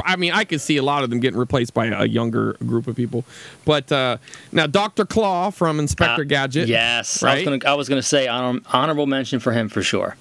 [0.04, 2.88] I mean, I could see a lot of them getting replaced by a younger group
[2.88, 3.24] of people,
[3.66, 4.18] but uh,
[4.52, 6.68] now Doctor Claw from Inspector Uh, Gadget.
[6.68, 7.36] Yes, I right?
[7.48, 10.18] was gonna I was gonna say honor, honorable mention for him for sure.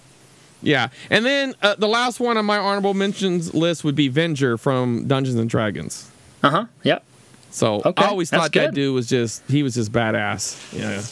[0.63, 4.59] Yeah, and then uh, the last one on my honorable mentions list would be Venger
[4.61, 6.09] from Dungeons and Dragons.
[6.45, 6.67] Uh huh.
[6.85, 7.05] Yep.
[7.51, 10.73] So Okay, I always thought that dude was just he was just badass.
[10.73, 11.03] Yeah.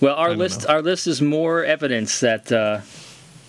[0.00, 0.74] Well, our list know.
[0.74, 2.80] our list is more evidence that uh,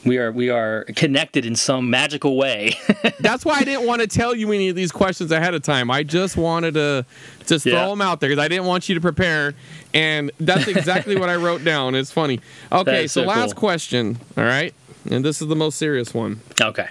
[0.06, 2.76] we are we are connected in some magical way.
[3.20, 5.92] That's why I didn't want to tell you any of these questions ahead of time.
[5.92, 7.06] I just wanted to
[7.46, 7.74] just Yeah.
[7.74, 9.54] throw them out there because I didn't want you to prepare.
[9.94, 11.96] And that's exactly what I wrote down.
[11.96, 12.40] It's funny.
[12.72, 13.60] Okay, so, so last cool.
[13.62, 14.18] question.
[14.38, 14.74] All right,
[15.12, 16.40] and this is the most serious one.
[16.62, 16.88] okay.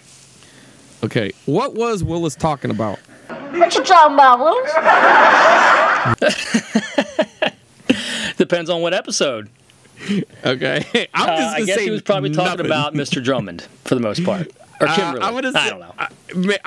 [1.05, 2.99] Okay, what was Willis talking about?
[3.29, 4.73] What you talking about, Willis?
[8.49, 9.49] Depends on what episode.
[10.45, 13.23] Okay, I'm Uh, I guess he was probably talking about Mr.
[13.23, 15.95] Drummond for the most part, or Uh, I'm gonna say, I don't know.
[15.99, 16.09] I,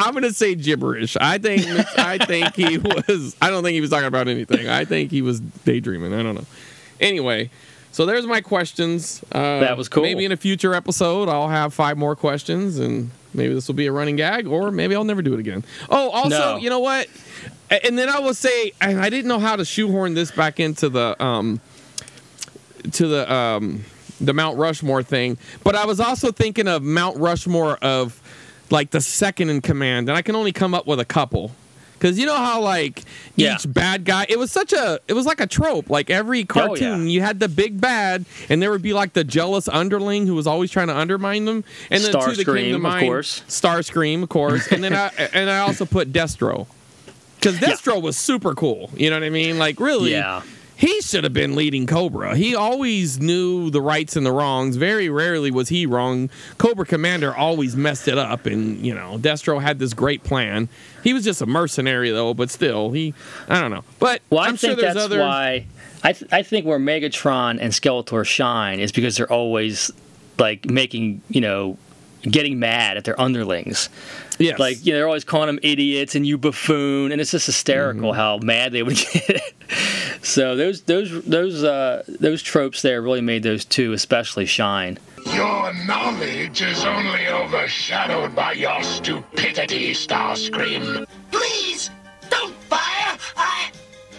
[0.08, 1.16] am gonna say gibberish.
[1.16, 1.66] I think
[1.98, 3.36] I think he was.
[3.42, 4.68] I don't think he was talking about anything.
[4.68, 6.14] I think he was daydreaming.
[6.14, 6.46] I don't know.
[7.00, 7.50] Anyway,
[7.92, 9.24] So there's my questions.
[9.32, 10.04] Uh, That was cool.
[10.04, 13.86] Maybe in a future episode, I'll have five more questions, and maybe this will be
[13.88, 15.64] a running gag, or maybe I'll never do it again.
[15.90, 16.58] Oh, also, No.
[16.58, 17.08] you know what?
[17.70, 20.90] And then I will say, and I didn't know how to shoehorn this back into
[20.90, 21.62] the um,
[22.94, 23.84] to the um,
[24.22, 28.22] the Mount Rushmore thing, but I was also thinking of Mount Rushmore of
[28.70, 31.52] like the second in command, and I can only come up with a couple.
[32.00, 33.04] Cause you know how like
[33.36, 33.56] Yeah.
[33.56, 35.90] each bad guy, it was such a, it was like a trope.
[35.90, 39.68] Like every cartoon, you had the big bad, and there would be like the jealous
[39.68, 41.66] underling who was always trying to undermine them.
[41.92, 43.44] And then two that came to Starscream, of mind, course.
[43.50, 44.68] Starscream, of course.
[44.72, 46.68] And then I and I also put Destro,
[47.36, 48.90] because Destro was super cool.
[48.96, 49.58] You know what I mean?
[49.60, 50.44] Like really, Yeah.
[50.80, 52.38] He should have been leading Cobra.
[52.38, 54.78] He always knew the rights and the wrongs.
[54.78, 56.30] Very rarely was he wrong.
[56.58, 60.70] Cobra Commander always messed it up, and you know, Destro had this great plan.
[61.04, 63.14] He was just a mercenary though, but still, he
[63.50, 63.84] I don't know.
[64.00, 65.66] But Well, I I'm think sure that's why.
[66.02, 69.92] I, th- I think where Megatron and Skeletor shine is because they're always
[70.38, 71.78] like making you know
[72.22, 73.90] getting mad at their underlings.
[74.40, 74.58] Yes.
[74.60, 78.12] Like you know, they're always calling them idiots and you buffoon, and it's just hysterical
[78.12, 78.18] Mm-hmm.
[78.18, 79.42] how mad they would get.
[80.30, 84.98] So those those those uh, those tropes there really made those two especially shine.
[85.34, 91.06] Your knowledge is only overshadowed by your stupidity, Starscream.
[91.32, 91.90] Please,
[92.30, 93.18] don't fire!
[93.36, 93.72] I,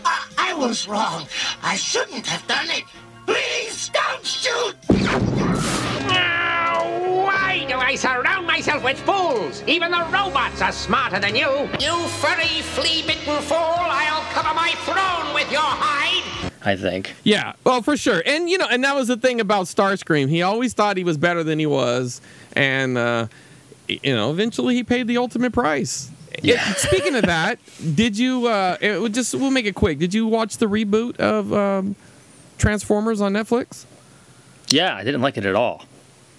[0.05, 1.27] I, I was wrong.
[1.63, 2.85] I shouldn't have done it.
[3.27, 5.39] Please, don't shoot!
[7.91, 9.64] Why do I surround myself with fools?
[9.66, 11.68] Even the robots are smarter than you.
[11.80, 13.57] You furry, flea-bitten fool!
[13.59, 16.53] I'll cover my throne with your hide.
[16.62, 17.12] I think.
[17.24, 18.22] Yeah, well, for sure.
[18.24, 20.28] And you know, and that was the thing about Starscream.
[20.28, 22.20] He always thought he was better than he was,
[22.53, 23.26] and uh,
[23.88, 26.12] you know, eventually he paid the ultimate price.
[26.45, 26.70] Yeah.
[26.70, 27.59] It- speaking of that,
[27.97, 28.47] did you?
[28.47, 29.99] Uh, it would just we'll make it quick.
[29.99, 31.97] Did you watch the reboot of um,
[32.57, 33.84] Transformers on Netflix?
[34.68, 35.86] Yeah, I didn't like it at all.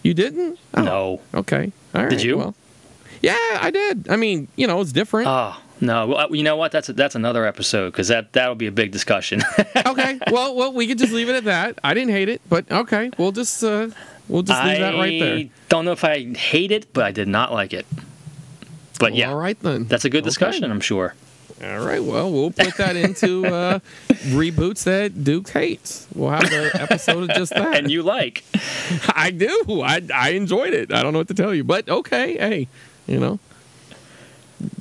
[0.03, 0.57] You didn't?
[0.73, 1.21] Oh, No.
[1.33, 1.71] Okay.
[1.93, 2.09] All right.
[2.09, 2.37] Did you?
[2.37, 2.55] Well,
[3.21, 4.09] yeah, I did.
[4.09, 5.27] I mean, you know, it's different.
[5.27, 6.07] Oh no.
[6.07, 6.71] Well, uh, you know what?
[6.71, 9.41] That's that's another episode because that that'll be a big discussion.
[9.85, 10.17] okay.
[10.31, 11.77] Well, well, we could just leave it at that.
[11.83, 13.89] I didn't hate it, but okay, we'll just uh,
[14.27, 15.35] we'll just leave that right there.
[15.35, 17.85] I don't know if I hate it, but I did not like it.
[18.99, 19.85] But Well, yeah, all right then.
[19.85, 20.29] that's a good Okay.
[20.29, 21.13] discussion, I'm sure.
[21.63, 22.03] All right.
[22.03, 26.07] Well, we'll put that into uh, reboots that Duke hates.
[26.15, 27.75] We'll have an episode of just that.
[27.75, 28.43] And you like.
[29.15, 29.81] I do.
[29.83, 30.91] I I enjoyed it.
[30.91, 32.37] I don't know what to tell you, but okay.
[32.37, 32.67] Hey,
[33.05, 33.39] you know,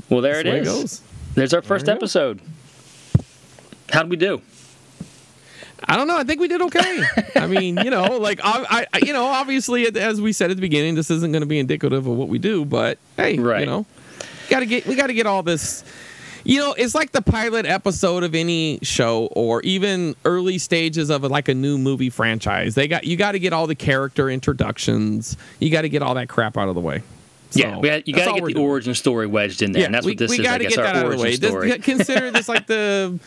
[0.08, 0.68] Well, there that's it it is.
[0.68, 1.02] goes.
[1.34, 2.40] There's our first There episode.
[3.92, 4.40] How'd we do?
[5.84, 6.16] I don't know.
[6.16, 7.02] I think we did okay.
[7.36, 10.60] I mean, you know, like I, I, you know, obviously, as we said at the
[10.60, 12.64] beginning, this isn't going to be indicative of what we do.
[12.64, 13.60] But hey, Right.
[13.60, 13.86] you know,
[14.48, 15.84] got to get we got to get all this.
[16.44, 21.22] You know, it's like the pilot episode of any show, or even early stages of
[21.24, 22.74] like a new movie franchise.
[22.74, 25.36] They got you got to get all the character introductions.
[25.58, 27.02] You got to get all that crap out of the way.
[27.52, 28.64] Yeah, So, we had, you got to get the doing.
[28.66, 30.40] origin story wedged in there, and that's we, what this we is.
[30.40, 31.48] I gotta guess get our that out of the origin way.
[31.50, 31.68] story.
[31.70, 33.18] This, consider this like the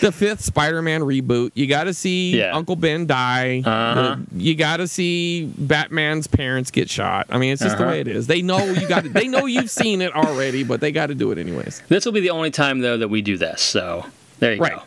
[0.00, 1.52] the fifth Spider-Man reboot.
[1.54, 2.54] You got to see Yeah.
[2.56, 3.62] Uncle Ben die.
[3.64, 4.16] Uh-huh.
[4.32, 7.26] The- you got to see Batman's parents get shot.
[7.30, 7.92] I mean, it's just the Uh-huh.
[7.92, 8.26] way it is.
[8.26, 9.04] They know you got.
[9.04, 11.82] They know you've seen it already, but they got to do it anyways.
[11.88, 13.60] This will be the only time though that we do this.
[13.62, 14.06] So
[14.38, 14.72] there you Right.
[14.76, 14.82] go.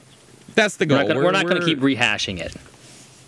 [0.56, 1.06] That's the goal.
[1.08, 2.54] we're not gonna keep rehashing it.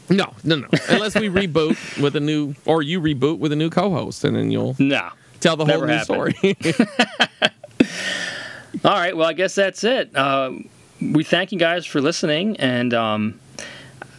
[0.09, 0.67] No, no, no.
[0.89, 4.51] Unless we reboot with a new, or you reboot with a new co-host, and then
[4.51, 5.07] you'll No.
[5.43, 6.35] Tell the whole new story.
[8.85, 9.15] All right.
[9.15, 10.15] Well, I guess that's it.
[10.15, 10.53] Uh,
[10.99, 13.39] we thank you guys for listening, and um,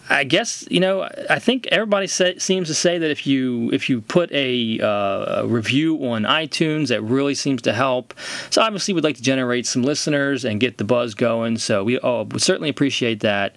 [0.08, 3.88] I guess you know I think everybody say, seems to say that if you if
[3.88, 8.14] you put a, uh, a review on iTunes, that really seems to help.
[8.50, 11.58] So obviously, we'd like to generate some listeners and get the buzz going.
[11.58, 13.56] So we oh, we certainly appreciate that.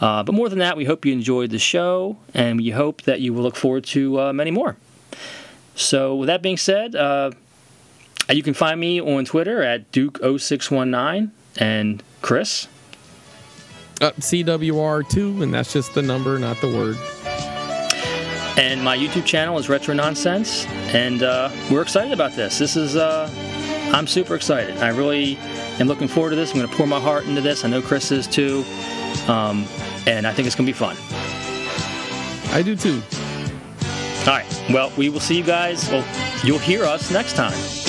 [0.00, 3.20] Uh, but more than that, we hope you enjoyed the show, and we hope that
[3.20, 4.76] you will look forward to uh, many more.
[5.76, 6.96] So with that being said.
[6.96, 7.30] Uh,
[8.28, 12.66] you can find me on Twitter at Duke0619 and Chris.
[14.00, 16.96] uh, CWR2, and that's just the number, not the word.
[18.58, 20.66] And my YouTube channel is Retro Nonsense.
[20.92, 22.58] And uh, we're excited about this.
[22.58, 23.30] This is, uh,
[23.94, 24.78] I'm super excited.
[24.78, 25.36] I really
[25.78, 26.50] am looking forward to this.
[26.50, 27.64] I'm going to pour my heart into this.
[27.64, 28.64] I know Chris is too.
[29.28, 29.66] Um,
[30.06, 30.96] and I think it's going to be fun.
[32.52, 33.02] I do too.
[34.26, 34.64] All right.
[34.70, 35.88] Well, we will see you guys.
[35.88, 36.04] Well,
[36.42, 37.85] you'll hear us next time.